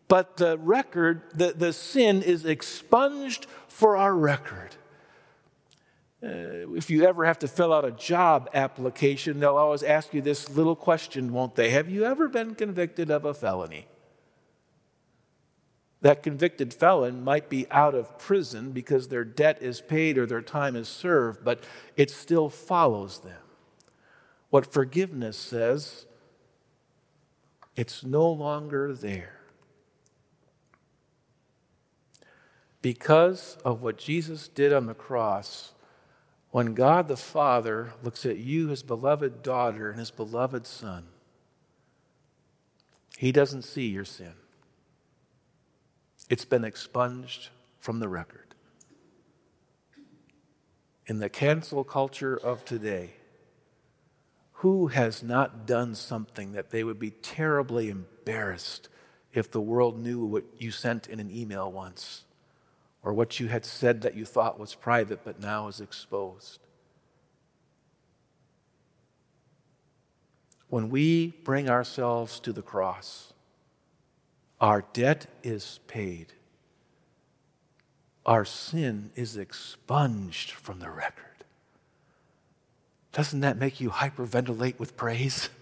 but 0.08 0.36
the 0.36 0.58
record, 0.58 1.22
the, 1.34 1.52
the 1.52 1.72
sin 1.72 2.22
is 2.22 2.44
expunged 2.44 3.46
for 3.68 3.96
our 3.96 4.14
record. 4.14 4.76
Uh, 6.22 6.74
if 6.74 6.88
you 6.90 7.04
ever 7.04 7.24
have 7.24 7.38
to 7.40 7.48
fill 7.48 7.72
out 7.72 7.84
a 7.84 7.90
job 7.90 8.48
application, 8.54 9.38
they'll 9.38 9.56
always 9.56 9.82
ask 9.82 10.14
you 10.14 10.22
this 10.22 10.48
little 10.50 10.76
question, 10.76 11.32
won't 11.32 11.54
they? 11.56 11.70
Have 11.70 11.90
you 11.90 12.04
ever 12.04 12.28
been 12.28 12.54
convicted 12.54 13.10
of 13.10 13.24
a 13.24 13.34
felony? 13.34 13.86
That 16.00 16.22
convicted 16.22 16.72
felon 16.72 17.22
might 17.22 17.48
be 17.48 17.66
out 17.70 17.94
of 17.94 18.18
prison 18.18 18.72
because 18.72 19.08
their 19.08 19.24
debt 19.24 19.58
is 19.60 19.80
paid 19.80 20.18
or 20.18 20.26
their 20.26 20.42
time 20.42 20.76
is 20.76 20.88
served, 20.88 21.44
but 21.44 21.64
it 21.96 22.10
still 22.10 22.48
follows 22.48 23.20
them. 23.20 23.40
What 24.50 24.72
forgiveness 24.72 25.36
says, 25.36 26.06
it's 27.74 28.04
no 28.04 28.30
longer 28.30 28.94
there. 28.94 29.35
Because 32.86 33.58
of 33.64 33.82
what 33.82 33.98
Jesus 33.98 34.46
did 34.46 34.72
on 34.72 34.86
the 34.86 34.94
cross, 34.94 35.72
when 36.52 36.72
God 36.72 37.08
the 37.08 37.16
Father 37.16 37.92
looks 38.04 38.24
at 38.24 38.36
you, 38.36 38.68
his 38.68 38.84
beloved 38.84 39.42
daughter, 39.42 39.90
and 39.90 39.98
his 39.98 40.12
beloved 40.12 40.68
son, 40.68 41.06
he 43.18 43.32
doesn't 43.32 43.62
see 43.62 43.88
your 43.88 44.04
sin. 44.04 44.34
It's 46.30 46.44
been 46.44 46.62
expunged 46.62 47.48
from 47.80 47.98
the 47.98 48.06
record. 48.06 48.54
In 51.08 51.18
the 51.18 51.28
cancel 51.28 51.82
culture 51.82 52.36
of 52.36 52.64
today, 52.64 53.14
who 54.52 54.86
has 54.86 55.24
not 55.24 55.66
done 55.66 55.96
something 55.96 56.52
that 56.52 56.70
they 56.70 56.84
would 56.84 57.00
be 57.00 57.10
terribly 57.10 57.90
embarrassed 57.90 58.88
if 59.32 59.50
the 59.50 59.60
world 59.60 59.98
knew 59.98 60.24
what 60.24 60.44
you 60.56 60.70
sent 60.70 61.08
in 61.08 61.18
an 61.18 61.32
email 61.36 61.72
once? 61.72 62.22
Or 63.06 63.12
what 63.12 63.38
you 63.38 63.46
had 63.46 63.64
said 63.64 64.00
that 64.02 64.16
you 64.16 64.24
thought 64.24 64.58
was 64.58 64.74
private 64.74 65.20
but 65.24 65.40
now 65.40 65.68
is 65.68 65.80
exposed. 65.80 66.58
When 70.68 70.90
we 70.90 71.28
bring 71.44 71.70
ourselves 71.70 72.40
to 72.40 72.52
the 72.52 72.62
cross, 72.62 73.32
our 74.60 74.84
debt 74.92 75.26
is 75.44 75.78
paid. 75.86 76.32
Our 78.26 78.44
sin 78.44 79.12
is 79.14 79.36
expunged 79.36 80.50
from 80.50 80.80
the 80.80 80.90
record. 80.90 81.44
Doesn't 83.12 83.38
that 83.38 83.56
make 83.56 83.80
you 83.80 83.90
hyperventilate 83.90 84.80
with 84.80 84.96
praise? 84.96 85.48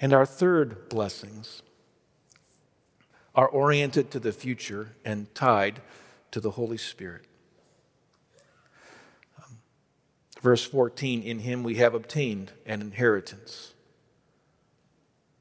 And 0.00 0.12
our 0.12 0.24
third 0.24 0.88
blessings 0.88 1.62
are 3.38 3.46
oriented 3.46 4.10
to 4.10 4.18
the 4.18 4.32
future 4.32 4.96
and 5.04 5.32
tied 5.32 5.80
to 6.32 6.40
the 6.40 6.50
Holy 6.50 6.76
Spirit. 6.76 7.24
Verse 10.42 10.64
14 10.64 11.22
In 11.22 11.38
him 11.38 11.62
we 11.62 11.76
have 11.76 11.94
obtained 11.94 12.50
an 12.66 12.80
inheritance. 12.80 13.74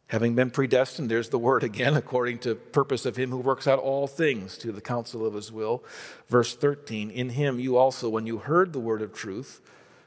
Having 0.09 0.35
been 0.35 0.51
predestined, 0.51 1.09
there's 1.09 1.29
the 1.29 1.39
word 1.39 1.63
again, 1.63 1.95
according 1.97 2.37
to 2.39 2.53
purpose 2.53 3.07
of 3.07 3.15
him 3.15 3.31
who 3.31 3.37
works 3.37 3.67
out 3.67 3.79
all 3.79 4.05
things 4.05 4.59
to 4.59 4.71
the 4.71 4.79
counsel 4.79 5.25
of 5.25 5.33
his 5.33 5.51
will. 5.51 5.83
Verse 6.27 6.55
13 6.55 7.09
In 7.09 7.29
him 7.29 7.59
you 7.59 7.77
also, 7.77 8.09
when 8.09 8.27
you 8.27 8.37
heard 8.37 8.73
the 8.73 8.79
word 8.79 9.01
of 9.01 9.11
truth, 9.11 9.59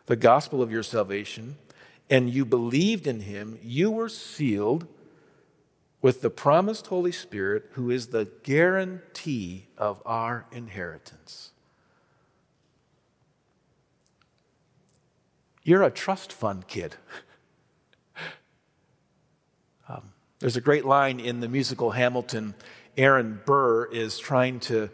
the 0.07 0.15
gospel 0.15 0.63
of 0.63 0.71
your 0.71 0.85
salvation 0.85 1.57
and 2.09 2.31
you 2.31 2.45
believed 2.45 3.09
in 3.09 3.19
him, 3.19 3.59
you 3.65 3.91
were 3.91 4.09
sealed 4.09 4.87
with 6.03 6.23
the 6.23 6.31
promised 6.31 6.87
Holy 6.87 7.13
Spirit, 7.13 7.65
who 7.73 7.91
is 7.91 8.09
the 8.09 8.29
guarantee 8.43 9.67
of 9.77 10.03
our 10.07 10.47
inheritance. 10.51 11.51
You're 15.63 15.83
a 15.83 15.91
trust 15.91 16.33
fund 16.33 16.67
kid. 16.67 16.97
um, 19.89 20.13
there's 20.39 20.57
a 20.57 20.61
great 20.61 20.87
line 20.87 21.21
in 21.21 21.41
the 21.41 21.49
musical 21.49 21.91
Hamilton. 21.91 22.55
Aaron 22.97 23.41
Burr 23.45 23.85
is 23.85 24.19
trying 24.19 24.61
to 24.61 24.89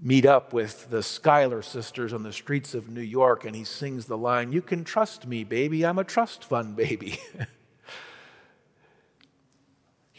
meet 0.00 0.26
up 0.26 0.52
with 0.52 0.90
the 0.90 1.02
Schuyler 1.02 1.62
sisters 1.62 2.12
on 2.12 2.22
the 2.22 2.32
streets 2.32 2.74
of 2.74 2.88
New 2.88 3.02
York, 3.02 3.44
and 3.44 3.54
he 3.54 3.64
sings 3.64 4.06
the 4.06 4.18
line, 4.18 4.52
You 4.52 4.62
can 4.62 4.84
trust 4.84 5.26
me, 5.26 5.44
baby, 5.44 5.84
I'm 5.84 5.98
a 5.98 6.04
trust 6.04 6.44
fund 6.44 6.76
baby. 6.76 7.18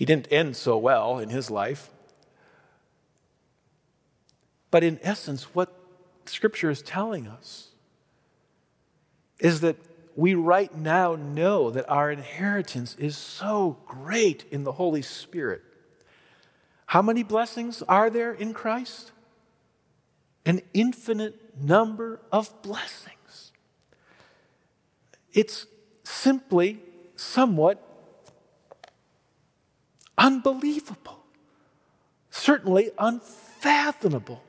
he 0.04 0.06
didn't 0.06 0.28
end 0.34 0.58
so 0.58 0.78
well 0.78 1.18
in 1.18 1.30
his 1.30 1.50
life. 1.50 1.90
But 4.70 4.84
in 4.84 5.00
essence, 5.02 5.56
what 5.56 5.74
Scripture 6.26 6.70
is 6.70 6.82
telling 6.82 7.26
us 7.26 7.70
is 9.40 9.62
that 9.62 9.78
we 10.18 10.36
right 10.36 10.76
now 10.76 11.16
know 11.16 11.72
that 11.72 11.90
our 11.90 12.12
inheritance 12.12 12.96
is 12.96 13.16
so 13.16 13.78
great 13.86 14.44
in 14.52 14.66
the 14.66 14.74
Holy 14.74 15.02
Spirit. 15.02 15.62
How 16.88 17.02
many 17.02 17.24
blessings 17.24 17.82
are 17.84 18.10
there 18.10 18.34
in 18.34 18.54
Christ? 18.54 19.14
An 20.46 20.64
infinite 20.74 21.58
number 21.64 22.20
of 22.30 22.62
blessings. 22.62 23.54
It's 25.32 25.66
simply 26.04 26.82
somewhat 27.16 27.82
unbelievable, 30.18 31.24
certainly 32.30 32.92
unfathomable 32.98 34.44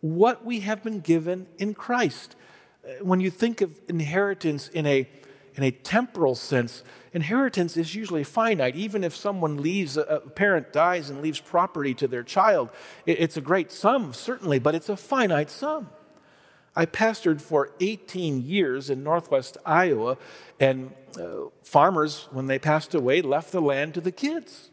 what 0.00 0.44
we 0.44 0.60
have 0.60 0.82
been 0.82 1.00
given 1.00 1.46
in 1.58 1.74
Christ 1.74 2.36
when 3.00 3.20
you 3.20 3.30
think 3.30 3.60
of 3.60 3.72
inheritance 3.88 4.68
in 4.68 4.86
a, 4.86 5.08
in 5.54 5.62
a 5.62 5.70
temporal 5.70 6.34
sense, 6.34 6.82
inheritance 7.12 7.76
is 7.76 7.94
usually 7.94 8.24
finite. 8.24 8.76
Even 8.76 9.04
if 9.04 9.14
someone 9.14 9.58
leaves, 9.58 9.96
a 9.96 10.22
parent 10.34 10.72
dies 10.72 11.10
and 11.10 11.22
leaves 11.22 11.40
property 11.40 11.94
to 11.94 12.08
their 12.08 12.22
child, 12.22 12.70
it's 13.06 13.36
a 13.36 13.40
great 13.40 13.70
sum, 13.72 14.12
certainly, 14.12 14.58
but 14.58 14.74
it's 14.74 14.88
a 14.88 14.96
finite 14.96 15.50
sum. 15.50 15.90
I 16.76 16.86
pastored 16.86 17.40
for 17.40 17.72
18 17.80 18.42
years 18.44 18.88
in 18.88 19.02
northwest 19.02 19.56
Iowa, 19.66 20.16
and 20.60 20.94
uh, 21.18 21.48
farmers, 21.62 22.28
when 22.30 22.46
they 22.46 22.58
passed 22.58 22.94
away, 22.94 23.20
left 23.20 23.50
the 23.50 23.60
land 23.60 23.94
to 23.94 24.00
the 24.00 24.12
kids. 24.12 24.70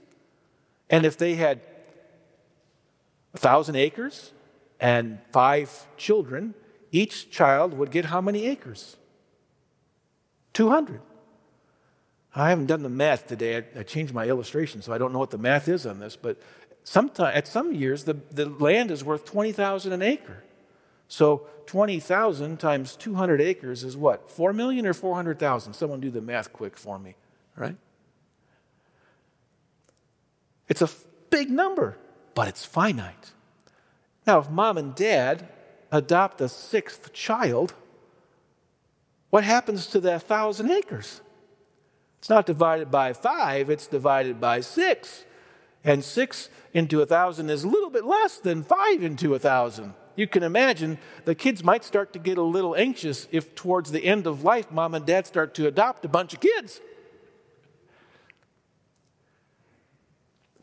And 0.89 1.05
if 1.05 1.17
they 1.17 1.35
had 1.35 1.61
a 3.33 3.37
thousand 3.37 3.75
acres 3.75 4.31
and 4.79 5.19
five 5.31 5.87
children, 5.97 6.53
each 6.91 7.31
child 7.31 7.73
would 7.73 7.91
get 7.91 8.05
how 8.05 8.21
many 8.21 8.45
acres? 8.45 8.97
200. 10.53 11.01
I 12.35 12.49
haven't 12.49 12.67
done 12.67 12.83
the 12.83 12.89
math 12.89 13.27
today. 13.27 13.57
I, 13.57 13.79
I, 13.79 13.83
changed 13.83 14.13
my 14.13 14.25
illustration, 14.25 14.81
so 14.81 14.91
I 14.93 14.97
don't 14.97 15.13
know 15.13 15.19
what 15.19 15.31
the 15.31 15.37
math 15.37 15.67
is 15.67 15.85
on 15.85 15.99
this. 15.99 16.15
But 16.15 16.37
sometime, 16.83 17.31
at 17.35 17.47
some 17.47 17.73
years, 17.73 18.03
the, 18.03 18.17
the 18.31 18.47
land 18.47 18.91
is 18.91 19.03
worth 19.03 19.25
20,000 19.25 19.93
an 19.93 20.01
acre. 20.01 20.43
So 21.07 21.47
20,000 21.67 22.59
times 22.59 22.95
200 22.95 23.41
acres 23.41 23.83
is 23.83 23.95
what? 23.95 24.29
4 24.29 24.53
million 24.53 24.85
or 24.85 24.93
400,000? 24.93 25.73
Someone 25.73 25.99
do 25.99 26.11
the 26.11 26.21
math 26.21 26.51
quick 26.51 26.77
for 26.77 26.99
me, 26.99 27.15
right? 27.55 27.75
It's 30.67 30.81
a 30.81 30.89
big 31.29 31.49
number, 31.49 31.97
but 32.33 32.47
it's 32.47 32.65
finite. 32.65 33.31
Now, 34.25 34.39
if 34.39 34.49
mom 34.49 34.77
and 34.77 34.95
dad 34.95 35.47
adopt 35.91 36.41
a 36.41 36.49
sixth 36.49 37.13
child, 37.13 37.73
what 39.29 39.43
happens 39.43 39.87
to 39.87 39.99
that 40.01 40.23
thousand 40.23 40.71
acres? 40.71 41.21
It's 42.19 42.29
not 42.29 42.45
divided 42.45 42.89
by 42.89 43.13
five, 43.13 43.69
it's 43.69 43.87
divided 43.87 44.41
by 44.41 44.61
six. 44.61 45.25
And 45.83 46.03
six 46.03 46.49
into 46.73 47.01
a 47.01 47.05
thousand 47.05 47.51
is 47.51 47.63
a 47.63 47.67
little 47.67 47.91
bit 47.91 48.05
less 48.05 48.39
than 48.39 48.63
five 48.63 49.03
into 49.03 49.35
a 49.35 49.39
thousand. 49.39 49.93
You 50.15 50.27
can 50.27 50.41
imagine 50.41 50.97
the 51.25 51.35
kids 51.35 51.63
might 51.63 51.83
start 51.83 52.13
to 52.13 52.19
get 52.19 52.37
a 52.37 52.41
little 52.41 52.75
anxious 52.75 53.27
if, 53.31 53.53
towards 53.53 53.91
the 53.91 54.03
end 54.03 54.25
of 54.25 54.43
life, 54.43 54.71
mom 54.71 54.95
and 54.95 55.05
dad 55.05 55.27
start 55.27 55.53
to 55.55 55.67
adopt 55.67 56.05
a 56.05 56.09
bunch 56.09 56.33
of 56.33 56.39
kids. 56.39 56.81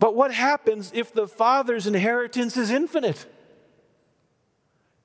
But 0.02 0.16
what 0.16 0.34
happens 0.34 0.90
if 0.92 1.12
the 1.12 1.28
father's 1.28 1.86
inheritance 1.86 2.56
is 2.56 2.72
infinite? 2.72 3.24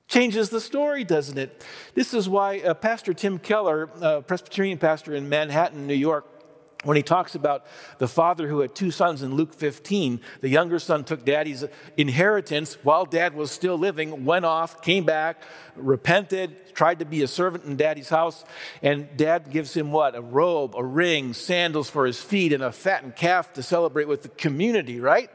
changes 0.08 0.50
the 0.50 0.60
story, 0.60 1.04
doesn't 1.04 1.38
it? 1.38 1.64
This 1.94 2.12
is 2.12 2.28
why 2.28 2.58
uh, 2.58 2.74
Pastor 2.74 3.14
Tim 3.14 3.38
Keller, 3.38 3.90
uh, 4.00 4.22
Presbyterian 4.22 4.78
pastor 4.78 5.14
in 5.14 5.28
Manhattan, 5.28 5.86
New 5.86 5.94
York, 5.94 6.26
when 6.84 6.96
he 6.96 7.02
talks 7.02 7.34
about 7.34 7.66
the 7.98 8.06
father 8.06 8.46
who 8.46 8.60
had 8.60 8.72
two 8.72 8.92
sons 8.92 9.22
in 9.22 9.34
Luke 9.34 9.52
15, 9.52 10.20
the 10.40 10.48
younger 10.48 10.78
son 10.78 11.02
took 11.02 11.24
daddy's 11.24 11.64
inheritance 11.96 12.74
while 12.84 13.04
dad 13.04 13.34
was 13.34 13.50
still 13.50 13.76
living, 13.76 14.24
went 14.24 14.44
off, 14.44 14.80
came 14.80 15.04
back, 15.04 15.42
repented, 15.74 16.72
tried 16.74 17.00
to 17.00 17.04
be 17.04 17.22
a 17.22 17.28
servant 17.28 17.64
in 17.64 17.76
daddy's 17.76 18.08
house, 18.08 18.44
and 18.80 19.08
dad 19.16 19.50
gives 19.50 19.76
him 19.76 19.90
what? 19.90 20.14
A 20.14 20.20
robe, 20.20 20.76
a 20.76 20.84
ring, 20.84 21.32
sandals 21.32 21.90
for 21.90 22.06
his 22.06 22.20
feet, 22.20 22.52
and 22.52 22.62
a 22.62 22.70
fattened 22.70 23.16
calf 23.16 23.52
to 23.54 23.62
celebrate 23.62 24.06
with 24.06 24.22
the 24.22 24.28
community, 24.28 25.00
right? 25.00 25.30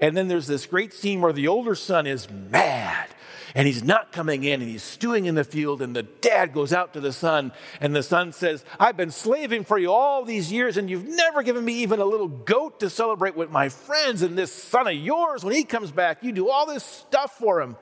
And 0.00 0.16
then 0.16 0.26
there's 0.26 0.48
this 0.48 0.66
great 0.66 0.92
scene 0.92 1.20
where 1.20 1.32
the 1.32 1.46
older 1.46 1.76
son 1.76 2.08
is 2.08 2.28
mad 2.28 3.08
and 3.54 3.66
he's 3.66 3.84
not 3.84 4.12
coming 4.12 4.44
in 4.44 4.62
and 4.62 4.70
he's 4.70 4.82
stewing 4.82 5.26
in 5.26 5.34
the 5.34 5.44
field 5.44 5.82
and 5.82 5.94
the 5.94 6.02
dad 6.02 6.52
goes 6.52 6.72
out 6.72 6.92
to 6.94 7.00
the 7.00 7.12
son 7.12 7.52
and 7.80 7.94
the 7.94 8.02
son 8.02 8.32
says 8.32 8.64
i've 8.80 8.96
been 8.96 9.10
slaving 9.10 9.64
for 9.64 9.78
you 9.78 9.92
all 9.92 10.24
these 10.24 10.50
years 10.50 10.76
and 10.76 10.88
you've 10.88 11.06
never 11.06 11.42
given 11.42 11.64
me 11.64 11.74
even 11.74 12.00
a 12.00 12.04
little 12.04 12.28
goat 12.28 12.80
to 12.80 12.88
celebrate 12.88 13.36
with 13.36 13.50
my 13.50 13.68
friends 13.68 14.22
and 14.22 14.36
this 14.38 14.52
son 14.52 14.86
of 14.86 14.94
yours 14.94 15.44
when 15.44 15.54
he 15.54 15.64
comes 15.64 15.90
back 15.90 16.22
you 16.22 16.32
do 16.32 16.48
all 16.48 16.66
this 16.66 16.84
stuff 16.84 17.36
for 17.38 17.60
him. 17.60 17.76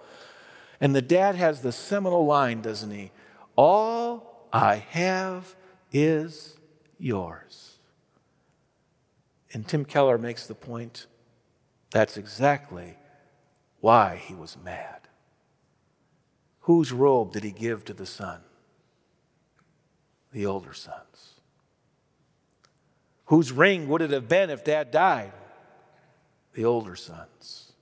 And 0.81 0.95
the 0.95 1.03
dad 1.03 1.35
has 1.35 1.61
the 1.61 1.73
seminal 1.73 2.25
line 2.25 2.63
doesn't 2.63 2.91
he? 2.91 3.13
All 3.57 4.49
i 4.53 4.77
have 4.77 5.55
is 5.93 6.59
yours. 6.99 7.79
And 9.53 9.67
tim 9.67 9.85
keller 9.85 10.19
makes 10.19 10.47
the 10.47 10.55
point 10.55 11.07
that's 11.91 12.17
exactly 12.17 12.97
why 13.81 14.17
he 14.17 14.35
was 14.35 14.57
mad 14.63 15.00
Whose 16.61 16.92
robe 16.92 17.33
did 17.33 17.44
he 17.44 17.51
give 17.51 17.85
to 17.87 17.94
the 17.94 18.07
son? 18.07 18.40
The 20.33 20.46
older 20.46 20.73
son's. 20.73 21.35
Whose 23.27 23.53
ring 23.53 23.88
would 23.88 24.03
it 24.03 24.11
have 24.11 24.29
been 24.29 24.51
if 24.51 24.64
dad 24.64 24.90
died? 24.90 25.33
The 26.55 26.64
older 26.64 26.96
son's. 26.96 27.73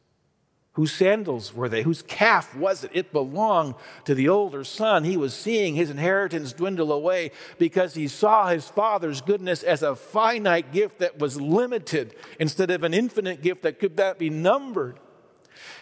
Whose 0.73 0.93
sandals 0.93 1.53
were 1.53 1.69
they? 1.69 1.83
Whose 1.83 2.03
calf 2.03 2.55
was 2.55 2.85
it? 2.85 2.93
It 2.95 3.13
belonged 3.13 3.75
to 4.05 4.15
the 4.15 4.29
older 4.29 4.63
son. 4.63 5.03
He 5.03 5.17
was 5.17 5.35
seeing 5.35 5.75
his 5.75 5.91
inheritance 5.91 6.53
dwindle 6.53 6.93
away 6.93 7.33
because 7.59 7.95
he 7.95 8.07
saw 8.07 8.47
his 8.47 8.69
father's 8.69 9.21
goodness 9.21 9.65
as 9.65 9.83
a 9.83 9.97
finite 9.97 10.71
gift 10.71 11.01
that 11.01 11.19
was 11.19 11.41
limited 11.41 12.15
instead 12.39 12.71
of 12.71 12.85
an 12.85 12.95
infinite 12.95 13.43
gift 13.43 13.63
that 13.63 13.81
could 13.81 13.97
not 13.97 14.21
be 14.21 14.31
numbered. 14.31 15.01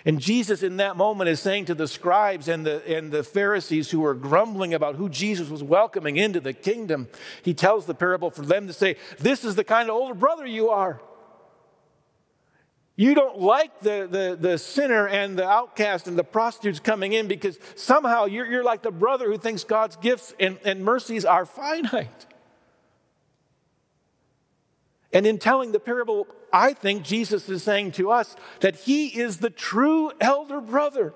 And 0.04 0.20
Jesus, 0.20 0.62
in 0.62 0.76
that 0.76 0.96
moment, 0.96 1.28
is 1.28 1.40
saying 1.40 1.66
to 1.66 1.74
the 1.74 1.88
scribes 1.88 2.48
and 2.48 2.64
the, 2.64 2.86
and 2.86 3.10
the 3.10 3.22
Pharisees 3.22 3.90
who 3.90 4.00
were 4.00 4.14
grumbling 4.14 4.74
about 4.74 4.96
who 4.96 5.08
Jesus 5.08 5.48
was 5.48 5.62
welcoming 5.62 6.16
into 6.16 6.40
the 6.40 6.52
kingdom, 6.52 7.08
he 7.42 7.54
tells 7.54 7.86
the 7.86 7.94
parable 7.94 8.30
for 8.30 8.42
them 8.42 8.66
to 8.66 8.72
say, 8.72 8.96
This 9.18 9.44
is 9.44 9.54
the 9.54 9.64
kind 9.64 9.88
of 9.88 9.96
older 9.96 10.14
brother 10.14 10.46
you 10.46 10.70
are. 10.70 11.00
You 12.96 13.14
don't 13.14 13.38
like 13.38 13.80
the, 13.80 14.08
the, 14.10 14.38
the 14.40 14.58
sinner 14.58 15.06
and 15.06 15.38
the 15.38 15.46
outcast 15.46 16.08
and 16.08 16.18
the 16.18 16.24
prostitutes 16.24 16.80
coming 16.80 17.12
in 17.12 17.28
because 17.28 17.58
somehow 17.74 18.24
you're, 18.24 18.46
you're 18.46 18.64
like 18.64 18.82
the 18.82 18.90
brother 18.90 19.26
who 19.26 19.36
thinks 19.36 19.64
God's 19.64 19.96
gifts 19.96 20.32
and, 20.40 20.58
and 20.64 20.82
mercies 20.82 21.26
are 21.26 21.44
finite. 21.44 22.26
And 25.12 25.26
in 25.26 25.38
telling 25.38 25.72
the 25.72 25.80
parable, 25.80 26.26
I 26.52 26.72
think 26.72 27.02
Jesus 27.02 27.48
is 27.48 27.62
saying 27.62 27.92
to 27.92 28.10
us 28.10 28.36
that 28.60 28.76
he 28.76 29.08
is 29.08 29.38
the 29.38 29.50
true 29.50 30.12
elder 30.20 30.60
brother. 30.60 31.14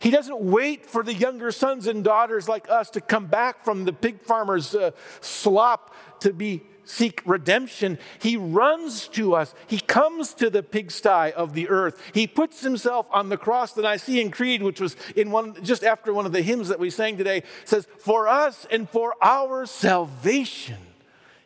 He 0.00 0.10
doesn't 0.10 0.40
wait 0.40 0.86
for 0.86 1.02
the 1.02 1.14
younger 1.14 1.50
sons 1.50 1.86
and 1.86 2.04
daughters 2.04 2.48
like 2.48 2.68
us 2.68 2.90
to 2.90 3.00
come 3.00 3.26
back 3.26 3.64
from 3.64 3.84
the 3.84 3.92
pig 3.92 4.20
farmer's 4.20 4.74
uh, 4.74 4.90
slop 5.20 5.94
to 6.20 6.32
be 6.32 6.62
seek 6.84 7.22
redemption, 7.24 7.98
he 8.18 8.36
runs 8.36 9.08
to 9.08 9.34
us. 9.34 9.54
He 9.66 9.78
comes 9.78 10.34
to 10.34 10.50
the 10.50 10.62
pigsty 10.62 11.32
of 11.32 11.54
the 11.54 11.68
earth. 11.68 12.00
He 12.12 12.26
puts 12.26 12.60
himself 12.60 13.06
on 13.10 13.28
the 13.28 13.36
cross. 13.36 13.72
The 13.72 13.82
Nicene 13.82 14.30
Creed, 14.30 14.62
which 14.62 14.80
was 14.80 14.96
in 15.16 15.30
one 15.30 15.62
just 15.64 15.84
after 15.84 16.12
one 16.12 16.26
of 16.26 16.32
the 16.32 16.42
hymns 16.42 16.68
that 16.68 16.78
we 16.78 16.90
sang 16.90 17.16
today, 17.16 17.44
says, 17.64 17.86
For 17.98 18.28
us 18.28 18.66
and 18.70 18.88
for 18.88 19.14
our 19.22 19.66
salvation. 19.66 20.91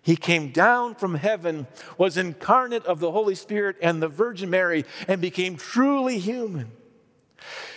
He 0.06 0.14
came 0.14 0.52
down 0.52 0.94
from 0.94 1.16
heaven, 1.16 1.66
was 1.98 2.16
incarnate 2.16 2.86
of 2.86 3.00
the 3.00 3.10
Holy 3.10 3.34
Spirit 3.34 3.74
and 3.82 4.00
the 4.00 4.06
Virgin 4.06 4.48
Mary, 4.48 4.84
and 5.08 5.20
became 5.20 5.56
truly 5.56 6.20
human. 6.20 6.70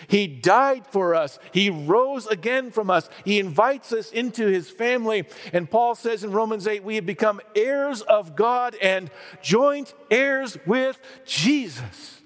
He 0.07 0.27
died 0.27 0.85
for 0.85 1.15
us. 1.15 1.39
He 1.51 1.71
rose 1.71 2.27
again 2.27 2.69
from 2.69 2.91
us. 2.91 3.09
He 3.25 3.39
invites 3.39 3.91
us 3.91 4.11
into 4.11 4.45
his 4.45 4.69
family. 4.69 5.27
And 5.53 5.71
Paul 5.71 5.95
says 5.95 6.23
in 6.23 6.31
Romans 6.31 6.67
8, 6.67 6.83
we 6.83 6.95
have 6.95 7.05
become 7.07 7.41
heirs 7.55 8.03
of 8.03 8.35
God 8.35 8.75
and 8.79 9.09
joint 9.41 9.95
heirs 10.11 10.55
with 10.67 11.01
Jesus. 11.25 12.18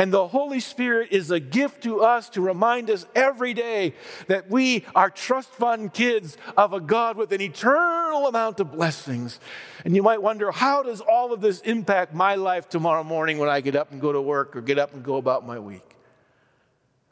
And 0.00 0.14
the 0.14 0.28
Holy 0.28 0.60
Spirit 0.60 1.08
is 1.12 1.30
a 1.30 1.38
gift 1.38 1.82
to 1.82 2.00
us 2.00 2.30
to 2.30 2.40
remind 2.40 2.88
us 2.88 3.04
every 3.14 3.52
day 3.52 3.92
that 4.28 4.48
we 4.48 4.86
are 4.94 5.10
trust 5.10 5.50
fund 5.50 5.92
kids 5.92 6.38
of 6.56 6.72
a 6.72 6.80
God 6.80 7.18
with 7.18 7.32
an 7.32 7.42
eternal 7.42 8.26
amount 8.26 8.60
of 8.60 8.72
blessings. 8.72 9.38
And 9.84 9.94
you 9.94 10.02
might 10.02 10.22
wonder, 10.22 10.52
how 10.52 10.82
does 10.82 11.02
all 11.02 11.34
of 11.34 11.42
this 11.42 11.60
impact 11.60 12.14
my 12.14 12.36
life 12.36 12.66
tomorrow 12.66 13.04
morning 13.04 13.36
when 13.36 13.50
I 13.50 13.60
get 13.60 13.76
up 13.76 13.92
and 13.92 14.00
go 14.00 14.10
to 14.10 14.22
work 14.22 14.56
or 14.56 14.62
get 14.62 14.78
up 14.78 14.94
and 14.94 15.04
go 15.04 15.16
about 15.16 15.46
my 15.46 15.58
week? 15.58 15.94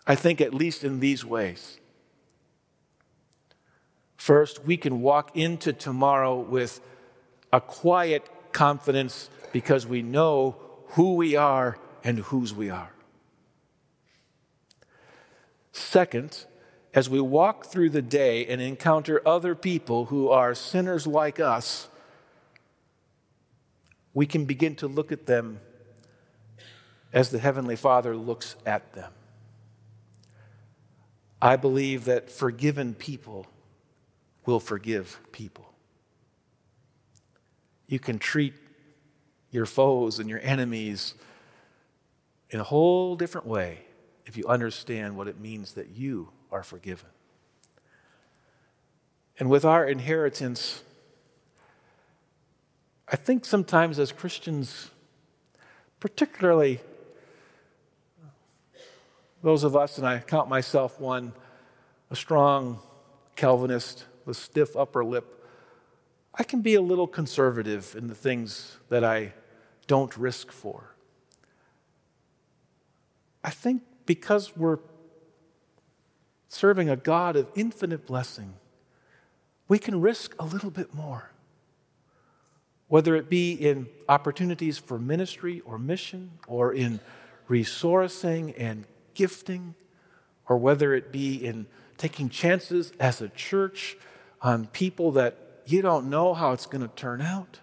I 0.06 0.14
think 0.14 0.40
at 0.40 0.54
least 0.54 0.82
in 0.82 0.98
these 0.98 1.26
ways. 1.26 1.78
First, 4.16 4.64
we 4.64 4.78
can 4.78 5.02
walk 5.02 5.36
into 5.36 5.74
tomorrow 5.74 6.40
with 6.40 6.80
a 7.52 7.60
quiet 7.60 8.26
confidence 8.52 9.28
because 9.52 9.86
we 9.86 10.00
know 10.00 10.56
who 10.92 11.16
we 11.16 11.36
are 11.36 11.76
and 12.04 12.18
whose 12.18 12.54
we 12.54 12.70
are. 12.70 12.92
Second, 15.72 16.44
as 16.94 17.08
we 17.08 17.20
walk 17.20 17.66
through 17.66 17.90
the 17.90 18.02
day 18.02 18.46
and 18.46 18.60
encounter 18.60 19.22
other 19.26 19.54
people 19.54 20.06
who 20.06 20.28
are 20.28 20.54
sinners 20.54 21.06
like 21.06 21.38
us, 21.38 21.88
we 24.14 24.26
can 24.26 24.44
begin 24.44 24.74
to 24.76 24.88
look 24.88 25.12
at 25.12 25.26
them 25.26 25.60
as 27.12 27.30
the 27.30 27.38
Heavenly 27.38 27.76
Father 27.76 28.16
looks 28.16 28.56
at 28.66 28.92
them. 28.92 29.12
I 31.40 31.56
believe 31.56 32.04
that 32.06 32.30
forgiven 32.30 32.94
people 32.94 33.46
will 34.44 34.60
forgive 34.60 35.20
people. 35.30 35.72
You 37.86 37.98
can 37.98 38.18
treat 38.18 38.54
your 39.50 39.66
foes 39.66 40.18
and 40.18 40.28
your 40.28 40.40
enemies 40.42 41.14
in 42.50 42.60
a 42.60 42.64
whole 42.64 43.16
different 43.16 43.46
way 43.46 43.80
if 44.26 44.36
you 44.36 44.46
understand 44.46 45.16
what 45.16 45.28
it 45.28 45.40
means 45.40 45.72
that 45.74 45.88
you 45.90 46.30
are 46.50 46.62
forgiven. 46.62 47.08
And 49.38 49.48
with 49.48 49.64
our 49.64 49.86
inheritance, 49.86 50.82
I 53.06 53.16
think 53.16 53.44
sometimes 53.44 53.98
as 53.98 54.12
Christians, 54.12 54.90
particularly 56.00 56.80
those 59.42 59.64
of 59.64 59.76
us, 59.76 59.98
and 59.98 60.06
I 60.06 60.18
count 60.18 60.48
myself 60.48 60.98
one, 60.98 61.32
a 62.10 62.16
strong 62.16 62.80
Calvinist 63.36 64.04
with 64.24 64.36
stiff 64.36 64.76
upper 64.76 65.04
lip, 65.04 65.46
I 66.34 66.42
can 66.42 66.60
be 66.60 66.74
a 66.74 66.82
little 66.82 67.06
conservative 67.06 67.94
in 67.96 68.08
the 68.08 68.14
things 68.14 68.78
that 68.88 69.04
I 69.04 69.32
don't 69.86 70.14
risk 70.16 70.50
for. 70.50 70.94
I 73.42 73.50
think 73.50 73.82
because 74.06 74.56
we're 74.56 74.78
serving 76.48 76.88
a 76.88 76.96
God 76.96 77.36
of 77.36 77.50
infinite 77.54 78.06
blessing, 78.06 78.54
we 79.68 79.78
can 79.78 80.00
risk 80.00 80.34
a 80.38 80.44
little 80.44 80.70
bit 80.70 80.94
more. 80.94 81.30
Whether 82.88 83.16
it 83.16 83.28
be 83.28 83.52
in 83.52 83.86
opportunities 84.08 84.78
for 84.78 84.98
ministry 84.98 85.60
or 85.60 85.78
mission, 85.78 86.30
or 86.46 86.72
in 86.72 87.00
resourcing 87.48 88.54
and 88.56 88.86
gifting, 89.14 89.74
or 90.48 90.56
whether 90.56 90.94
it 90.94 91.12
be 91.12 91.34
in 91.34 91.66
taking 91.98 92.30
chances 92.30 92.92
as 92.98 93.20
a 93.20 93.28
church 93.28 93.98
on 94.40 94.66
people 94.68 95.12
that 95.12 95.36
you 95.66 95.82
don't 95.82 96.08
know 96.08 96.32
how 96.32 96.52
it's 96.52 96.64
going 96.64 96.80
to 96.80 96.94
turn 96.94 97.20
out. 97.20 97.58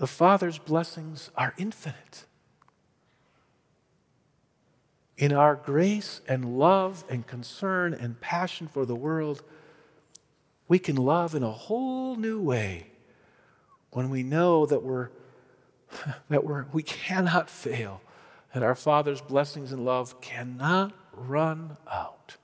The 0.00 0.06
Father's 0.06 0.56
blessings 0.56 1.30
are 1.36 1.52
infinite. 1.58 2.24
In 5.18 5.30
our 5.30 5.54
grace 5.54 6.22
and 6.26 6.58
love 6.58 7.04
and 7.10 7.26
concern 7.26 7.92
and 7.92 8.18
passion 8.18 8.66
for 8.66 8.86
the 8.86 8.94
world, 8.94 9.42
we 10.68 10.78
can 10.78 10.96
love 10.96 11.34
in 11.34 11.42
a 11.42 11.50
whole 11.50 12.16
new 12.16 12.40
way 12.40 12.86
when 13.90 14.08
we 14.08 14.22
know 14.22 14.64
that 14.64 14.82
we're 14.82 15.10
that 16.30 16.44
we're, 16.44 16.64
we 16.72 16.82
cannot 16.82 17.50
fail, 17.50 18.00
that 18.54 18.62
our 18.62 18.74
Father's 18.74 19.20
blessings 19.20 19.70
and 19.70 19.84
love 19.84 20.18
cannot 20.22 20.94
run 21.12 21.76
out. 21.92 22.38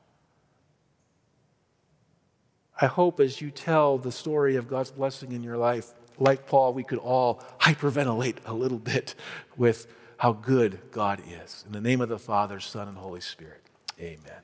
I 2.82 2.84
hope 2.84 3.18
as 3.18 3.40
you 3.40 3.50
tell 3.50 3.96
the 3.96 4.12
story 4.12 4.56
of 4.56 4.68
God's 4.68 4.90
blessing 4.90 5.32
in 5.32 5.42
your 5.42 5.56
life, 5.56 5.94
like 6.18 6.46
Paul, 6.46 6.72
we 6.72 6.82
could 6.82 6.98
all 6.98 7.42
hyperventilate 7.60 8.36
a 8.46 8.52
little 8.52 8.78
bit 8.78 9.14
with 9.56 9.86
how 10.18 10.32
good 10.32 10.80
God 10.90 11.20
is. 11.28 11.64
In 11.66 11.72
the 11.72 11.80
name 11.80 12.00
of 12.00 12.08
the 12.08 12.18
Father, 12.18 12.60
Son, 12.60 12.88
and 12.88 12.96
Holy 12.96 13.20
Spirit, 13.20 13.62
amen. 14.00 14.42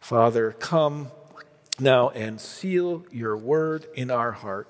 Father, 0.00 0.52
come 0.52 1.10
now 1.78 2.10
and 2.10 2.40
seal 2.40 3.04
your 3.10 3.36
word 3.36 3.86
in 3.94 4.10
our 4.10 4.32
heart 4.32 4.68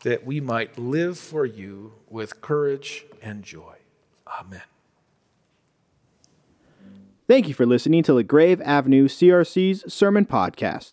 that 0.00 0.24
we 0.24 0.40
might 0.40 0.78
live 0.78 1.18
for 1.18 1.44
you 1.44 1.92
with 2.08 2.40
courage 2.40 3.04
and 3.22 3.42
joy. 3.42 3.74
Amen. 4.40 4.62
Thank 7.28 7.48
you 7.48 7.54
for 7.54 7.66
listening 7.66 8.04
to 8.04 8.14
the 8.14 8.22
Grave 8.22 8.60
Avenue 8.60 9.08
CRC's 9.08 9.92
Sermon 9.92 10.26
Podcast. 10.26 10.92